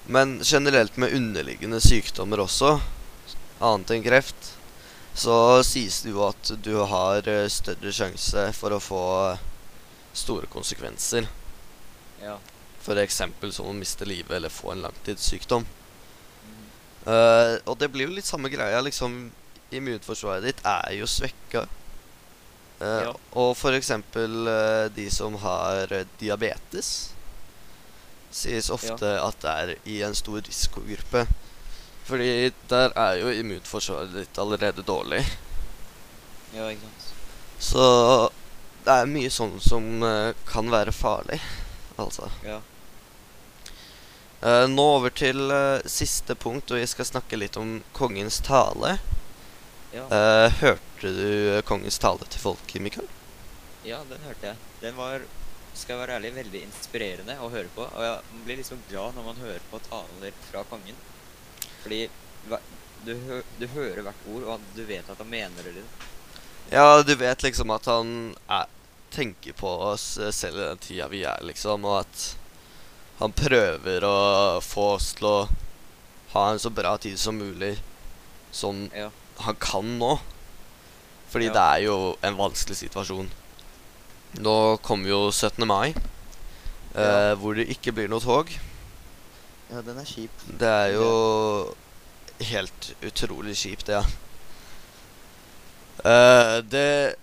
Men 0.05 0.39
generelt 0.43 0.97
med 0.97 1.13
underliggende 1.13 1.81
sykdommer 1.83 2.41
også, 2.45 2.79
annet 3.59 3.91
enn 3.93 4.05
kreft, 4.05 4.53
så 5.19 5.59
sies 5.67 5.99
det 6.05 6.13
jo 6.13 6.23
at 6.29 6.53
du 6.63 6.75
har 6.87 7.27
eh, 7.27 7.49
større 7.51 7.93
sjanse 7.93 8.49
for 8.57 8.73
å 8.73 8.81
få 8.83 9.03
store 10.15 10.49
konsekvenser. 10.51 11.27
Ja. 12.23 12.37
F.eks. 12.79 13.21
som 13.51 13.69
å 13.69 13.75
miste 13.75 14.07
livet 14.07 14.31
eller 14.37 14.53
få 14.53 14.73
en 14.73 14.85
langtidssykdom. 14.85 15.65
Mm. 16.45 16.63
Uh, 17.05 17.55
og 17.65 17.75
det 17.79 17.91
blir 17.91 18.07
jo 18.07 18.15
litt 18.15 18.29
samme 18.29 18.51
greia, 18.51 18.79
liksom. 18.85 19.29
Immunforsvaret 19.75 20.47
ditt 20.47 20.63
er 20.65 20.95
jo 20.99 21.09
svekka. 21.09 21.67
Uh, 22.79 23.09
Ja. 23.09 23.13
Og 23.35 23.51
f.eks. 23.57 23.91
Uh, 24.15 24.87
de 24.95 25.09
som 25.11 25.35
har 25.43 25.91
eh, 25.93 26.07
diabetes, 26.19 27.11
sies 28.31 28.69
ofte 28.69 29.09
at 29.19 29.39
det 29.43 29.53
er 29.53 29.75
i 29.89 30.01
en 30.05 30.15
stor 30.15 30.39
risikogruppe. 30.39 31.25
Fordi 32.09 32.49
der 32.71 32.93
er 32.97 33.19
jo 33.19 33.31
immunforsvaret 33.35 34.15
ditt 34.15 34.39
allerede 34.41 34.85
dårlig. 34.85 35.21
ja, 36.55 36.69
ikke 36.69 36.87
sant. 36.87 37.07
Så 37.59 37.83
det 38.85 38.95
er 38.95 39.11
mye 39.11 39.29
sånn 39.33 39.57
som 39.61 39.85
uh, 40.01 40.31
kan 40.47 40.71
være 40.71 40.95
farlig, 40.95 41.41
altså. 42.01 42.29
Ja. 42.45 42.59
Uh, 44.39 44.65
nå 44.71 44.85
over 44.95 45.11
til 45.11 45.51
uh, 45.51 45.83
siste 45.89 46.35
punkt, 46.39 46.71
og 46.71 46.79
vi 46.79 46.87
skal 46.87 47.07
snakke 47.07 47.39
litt 47.39 47.59
om 47.59 47.79
kongens 47.93 48.39
tale. 48.45 48.97
Ja. 49.91 50.05
Uh, 50.07 50.59
hørte 50.61 51.13
du 51.15 51.61
kongens 51.67 51.99
tale 51.99 52.27
til 52.29 52.43
folket, 52.43 52.81
Mikael? 52.83 53.09
ja, 53.83 53.99
den 54.09 54.23
hørte 54.25 54.51
jeg. 54.51 54.55
Den 54.81 54.95
var, 54.97 55.23
skal 55.73 55.95
jeg 55.95 56.01
være 56.03 56.17
ærlig, 56.19 56.33
veldig 56.35 56.63
inspirerende 56.67 57.37
å 57.41 57.51
høre 57.51 57.71
på. 57.75 57.85
Og 57.87 58.05
jeg 58.05 58.41
blir 58.45 58.59
liksom 58.61 58.81
glad 58.89 59.17
når 59.17 59.27
man 59.29 59.43
hører 59.43 59.65
på 59.71 59.81
taler 59.87 60.41
fra 60.49 60.63
kongen. 60.69 60.97
Fordi 61.83 62.01
du, 63.05 63.13
hø 63.15 63.41
du 63.59 63.67
hører 63.73 64.03
hvert 64.05 64.27
ord, 64.33 64.47
og 64.53 64.67
du 64.75 64.83
vet 64.87 65.07
at 65.09 65.21
han 65.21 65.31
mener 65.31 65.63
det. 65.63 65.77
liksom. 65.79 66.07
Ja, 66.69 67.01
du 67.01 67.15
vet 67.17 67.45
liksom 67.45 67.71
at 67.73 67.87
han 67.89 68.11
er, 68.45 68.67
tenker 69.13 69.53
på 69.57 69.69
oss 69.91 70.17
eh, 70.17 70.31
selv 70.35 70.59
i 70.59 70.65
den 70.67 70.77
tida 70.83 71.07
vi 71.11 71.23
er, 71.27 71.41
liksom, 71.45 71.85
og 71.85 72.01
at 72.03 72.25
han 73.19 73.33
prøver 73.35 74.05
å 74.07 74.61
få 74.63 74.93
oss 74.95 75.13
til 75.19 75.27
å 75.27 75.37
ha 76.33 76.43
en 76.53 76.59
så 76.61 76.69
bra 76.71 76.93
tid 77.01 77.17
som 77.19 77.37
mulig 77.39 77.73
som 78.51 78.85
Ja. 78.95 79.09
han 79.45 79.55
kan 79.59 79.97
nå. 79.99 80.19
Fordi 81.29 81.45
Ja. 81.49 81.53
det 81.53 81.61
er 81.61 81.83
jo 81.85 82.17
en 82.23 82.37
vanskelig 82.37 82.77
situasjon. 82.77 83.29
Nå 84.39 84.55
kommer 84.81 85.09
jo 85.09 85.31
17. 85.31 85.65
mai, 85.67 85.93
eh, 86.95 87.33
hvor 87.35 87.55
det 87.55 87.67
ikke 87.69 87.91
blir 87.93 88.07
noe 88.09 88.19
tog. 88.21 88.49
Ja, 89.69 89.81
den 89.81 89.97
er 89.99 90.05
kjip. 90.05 90.29
Det 90.57 90.67
er 90.67 90.93
jo 90.93 91.75
helt 92.39 92.93
utrolig 93.03 93.55
kjipt, 93.57 93.85
det, 93.85 93.99
ja. 93.99 94.03
Eh, 96.05 96.61
det 96.61 97.15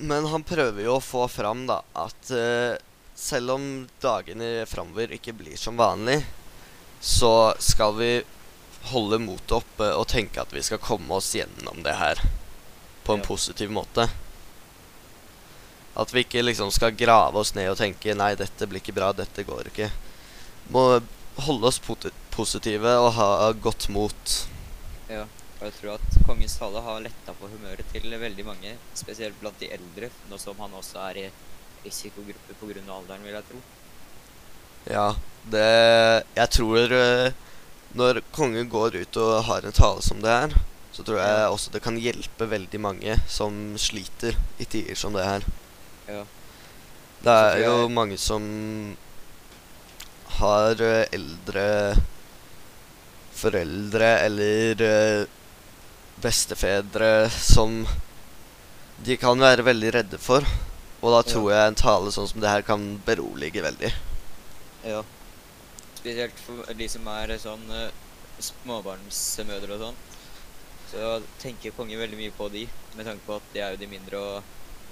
Men 0.00 0.26
han 0.26 0.44
prøver 0.46 0.84
jo 0.84 0.96
å 0.96 1.04
få 1.04 1.26
fram, 1.28 1.66
da, 1.68 1.80
at 1.94 2.30
uh, 2.30 2.76
selv 3.16 3.56
om 3.56 3.66
dagene 4.02 4.66
framover 4.68 5.14
ikke 5.16 5.34
blir 5.36 5.56
som 5.56 5.78
vanlig, 5.80 6.20
så 7.00 7.54
skal 7.62 7.94
vi 7.96 8.10
holde 8.90 9.18
motet 9.18 9.56
oppe 9.58 9.88
og 9.96 10.06
tenke 10.08 10.40
at 10.42 10.52
vi 10.54 10.62
skal 10.62 10.82
komme 10.82 11.16
oss 11.16 11.32
gjennom 11.34 11.82
det 11.82 11.96
her 11.98 12.20
på 13.06 13.14
en 13.16 13.22
Ja. 13.24 13.26
positiv 13.26 13.70
måte. 13.70 14.08
At 15.96 16.12
vi 16.12 16.24
ikke 16.24 16.44
liksom 16.44 16.70
skal 16.70 16.92
grave 16.92 17.38
oss 17.40 17.54
ned 17.54 17.70
og 17.70 17.78
tenke 17.78 18.14
'nei, 18.14 18.34
dette 18.34 18.66
blir 18.66 18.80
ikke 18.80 18.94
bra, 18.94 19.12
dette 19.12 19.44
går 19.44 19.70
ikke'. 19.72 19.90
Må 20.70 21.00
holde 21.38 21.66
oss 21.66 21.80
positive 22.30 22.92
og 23.00 23.12
ha 23.14 23.52
godt 23.52 23.88
mot. 23.88 24.46
Og 25.56 25.64
jeg 25.64 25.74
tror 25.78 25.94
at 25.96 26.16
kongens 26.28 26.58
tale 26.60 26.82
har 26.84 27.00
letta 27.00 27.32
på 27.38 27.48
humøret 27.48 27.86
til 27.92 28.12
veldig 28.20 28.44
mange, 28.44 28.74
spesielt 28.98 29.38
blant 29.40 29.58
de 29.62 29.70
eldre, 29.72 30.10
nå 30.28 30.38
som 30.40 30.58
han 30.60 30.74
også 30.76 31.00
er 31.08 31.20
i 31.22 31.26
risikogruppe 31.86 32.56
pga. 32.60 32.82
alderen, 32.92 33.22
vil 33.24 33.32
jeg 33.38 33.44
tro. 33.50 33.60
Ja, 34.86 35.06
det 35.50 36.24
Jeg 36.36 36.50
tror 36.50 36.92
eh, 36.92 37.32
når 37.94 38.20
kongen 38.36 38.68
går 38.68 38.96
ut 39.00 39.16
og 39.16 39.44
har 39.48 39.64
en 39.64 39.72
tale 39.72 40.02
som 40.02 40.20
det 40.20 40.30
her, 40.30 40.56
så 40.92 41.02
tror 41.04 41.18
jeg 41.20 41.48
også 41.52 41.72
det 41.72 41.82
kan 41.84 41.96
hjelpe 42.00 42.48
veldig 42.48 42.80
mange 42.80 43.16
som 43.28 43.76
sliter 43.78 44.36
i 44.58 44.64
tider 44.64 44.94
som 44.96 45.12
det 45.16 45.24
her. 45.24 45.44
Ja. 46.08 46.24
Det 47.24 47.32
er 47.32 47.58
jo 47.64 47.72
jeg- 47.86 47.90
mange 47.96 48.18
som 48.18 48.96
har 50.38 50.76
eh, 50.82 51.06
eldre 51.12 51.96
foreldre 53.36 54.08
eller 54.26 54.82
eh, 54.82 55.26
bestefedre 56.22 57.28
som 57.30 57.84
de 59.04 59.16
kan 59.20 59.38
være 59.38 59.64
veldig 59.66 59.92
redde 59.98 60.18
for. 60.18 60.46
Og 61.02 61.12
da 61.12 61.18
Ja. 61.20 61.32
tror 61.32 61.50
jeg 61.52 61.68
en 61.68 61.74
tale 61.74 62.10
sånn 62.12 62.28
som 62.28 62.40
det 62.40 62.48
her 62.48 62.62
kan 62.62 62.98
berolige 63.06 63.62
veldig. 63.62 63.92
Ja. 64.84 65.02
Spesielt 65.94 66.38
for 66.38 66.72
de 66.72 66.88
som 66.88 67.06
er 67.08 67.36
sånn 67.38 67.70
eh, 67.70 67.90
småbarnsmødre 68.40 69.74
og 69.76 69.80
sånn. 69.80 69.96
Så 70.90 71.22
tenker 71.42 71.74
kongen 71.76 71.98
veldig 71.98 72.16
mye 72.16 72.30
på 72.36 72.48
de, 72.52 72.66
med 72.96 73.06
tanke 73.08 73.24
på 73.26 73.36
at 73.36 73.42
de 73.52 73.60
er 73.60 73.70
jo 73.74 73.76
de 73.76 73.86
mindre, 73.90 74.16
og 74.16 74.42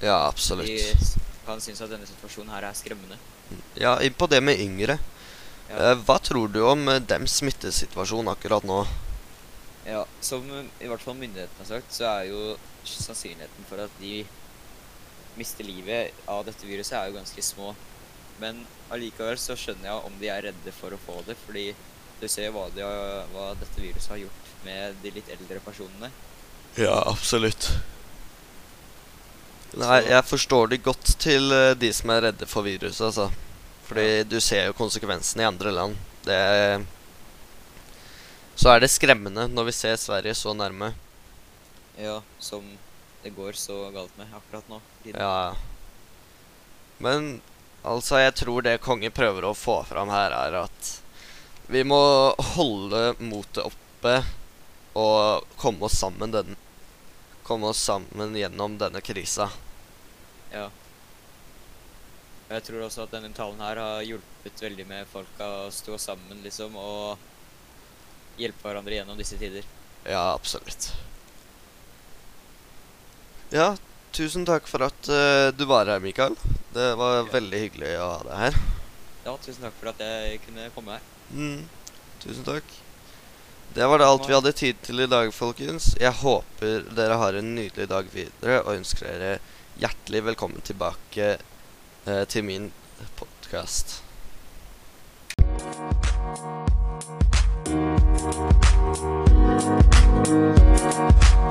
Ja, 0.02 0.26
absolutt. 0.28 0.66
De 0.66 0.92
kan 1.46 1.60
synes 1.60 1.80
at 1.80 1.90
denne 1.90 2.06
situasjonen 2.06 2.50
her 2.50 2.64
er 2.64 2.74
skremmende. 2.74 3.16
Ja, 3.78 3.98
inn 4.00 4.14
på 4.14 4.26
det 4.28 4.42
med 4.42 4.58
yngre. 4.58 4.98
Ja. 5.70 5.92
Eh, 5.92 5.94
hva 6.04 6.18
tror 6.20 6.50
du 6.52 6.60
om 6.66 6.88
eh, 6.88 6.98
dems 6.98 7.38
smittesituasjon 7.40 8.28
akkurat 8.28 8.64
nå? 8.64 8.86
Ja, 9.84 10.04
som 10.24 10.46
i 10.80 10.88
hvert 10.88 11.02
fall 11.04 11.16
myndighetene 11.18 11.60
har 11.60 11.68
sagt, 11.68 11.92
så 11.92 12.06
er 12.08 12.30
jo 12.30 12.54
sannsynligheten 12.88 13.66
for 13.68 13.84
at 13.84 13.98
de 14.00 14.22
mister 15.36 15.66
livet 15.66 16.14
av 16.30 16.44
dette 16.46 16.64
viruset, 16.66 16.96
er 16.96 17.10
jo 17.10 17.18
ganske 17.18 17.44
små. 17.44 17.74
Men 18.40 18.64
allikevel 18.94 19.36
så 19.38 19.56
skjønner 19.58 19.90
jeg 19.90 20.08
om 20.08 20.16
de 20.20 20.30
er 20.32 20.46
redde 20.48 20.74
for 20.74 20.94
å 20.94 21.00
få 21.04 21.20
det, 21.28 21.36
fordi 21.44 21.68
du 22.20 22.28
ser 22.30 22.54
hva, 22.54 22.68
de 22.72 22.84
har, 22.84 23.26
hva 23.34 23.50
dette 23.58 23.82
viruset 23.82 24.14
har 24.14 24.22
gjort 24.24 24.52
med 24.64 24.96
de 25.02 25.12
litt 25.18 25.28
eldre 25.34 25.60
personene. 25.64 26.10
Ja, 26.80 26.96
absolutt. 27.10 27.68
Nei, 29.78 30.00
jeg 30.06 30.26
forstår 30.30 30.70
det 30.70 30.84
godt 30.86 31.16
til 31.22 31.50
eh, 31.52 31.74
de 31.78 31.90
som 31.94 32.12
er 32.14 32.28
redde 32.28 32.46
for 32.48 32.66
viruset, 32.66 33.02
altså. 33.10 33.28
Fordi 33.84 34.24
du 34.30 34.38
ser 34.40 34.70
jo 34.70 34.76
konsekvensene 34.78 35.44
i 35.44 35.48
andre 35.50 35.72
land. 35.74 35.96
Det 36.24 36.38
Så 38.54 38.70
er 38.70 38.80
det 38.80 38.90
skremmende 38.92 39.48
når 39.50 39.70
vi 39.70 39.74
ser 39.76 39.96
Sverige 40.00 40.34
så 40.38 40.54
nærme. 40.54 40.92
Ja, 41.98 42.20
som 42.38 42.66
det 43.22 43.30
går 43.34 43.52
så 43.58 43.90
galt 43.90 44.16
med 44.18 44.30
akkurat 44.34 44.68
nå. 44.68 44.80
Ja. 45.14 45.54
Men 46.98 47.40
altså, 47.82 48.18
jeg 48.22 48.34
tror 48.34 48.62
det 48.62 48.78
kongen 48.84 49.14
prøver 49.14 49.48
å 49.48 49.56
få 49.58 49.80
fram 49.88 50.12
her, 50.12 50.34
er 50.34 50.58
at 50.64 50.90
vi 51.66 51.80
må 51.84 51.98
holde 52.54 53.14
motet 53.24 53.64
oppe 53.64 54.18
og 54.94 55.46
komme 55.56 55.88
oss 55.88 55.98
sammen 55.98 56.34
den 56.34 56.56
Komme 57.44 57.68
oss 57.74 57.80
sammen 57.84 58.32
gjennom 58.32 58.78
denne 58.80 59.02
krisa. 59.04 59.50
Ja. 60.48 60.70
Jeg 62.48 62.62
tror 62.64 62.86
også 62.86 63.02
at 63.04 63.12
denne 63.12 63.28
talen 63.36 63.60
her 63.60 63.76
har 63.76 64.06
hjulpet 64.06 64.62
veldig 64.64 64.86
med 64.88 65.10
folka 65.12 65.48
å 65.66 65.66
stå 65.68 65.98
sammen, 66.00 66.40
liksom, 66.40 66.72
og 66.80 67.20
hjelpe 68.40 68.66
hverandre 68.66 68.96
gjennom 68.98 69.18
disse 69.20 69.38
tider. 69.40 69.66
Ja, 70.04 70.32
absolutt. 70.34 70.90
Ja, 73.54 73.76
tusen 74.14 74.44
takk 74.48 74.66
for 74.70 74.82
at 74.86 75.08
uh, 75.10 75.50
du 75.54 75.64
var 75.70 75.86
her, 75.90 76.00
Mikael. 76.02 76.36
Det 76.74 76.94
var 76.98 77.20
Ja. 77.22 77.26
veldig 77.32 77.60
hyggelig 77.66 77.92
å 78.02 78.08
ha 78.10 78.22
deg 78.26 78.40
her. 78.44 78.58
Ja, 79.24 79.36
tusen 79.40 79.62
takk 79.64 79.76
for 79.80 79.92
at 79.92 80.02
jeg 80.02 80.40
kunne 80.46 80.70
komme 80.74 80.96
her. 80.98 81.04
Mm, 81.32 81.62
tusen 82.24 82.44
takk. 82.46 82.64
Det 83.74 83.86
var 83.90 83.98
det 83.98 84.06
alt 84.06 84.26
vi 84.28 84.34
hadde 84.36 84.52
tid 84.54 84.76
til 84.86 85.00
i 85.02 85.06
dag, 85.10 85.32
folkens. 85.34 85.94
Jeg 85.98 86.12
håper 86.20 86.84
dere 86.94 87.16
har 87.18 87.34
en 87.34 87.54
nydelig 87.56 87.88
dag 87.90 88.06
videre, 88.12 88.60
og 88.62 88.76
ønsker 88.76 89.08
dere 89.08 89.38
hjertelig 89.82 90.20
velkommen 90.28 90.62
tilbake 90.62 91.30
eh, 92.06 92.24
til 92.30 92.44
min 92.46 92.68
podkast. 93.18 93.96
Thank 98.24 99.28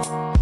you. 0.08 0.33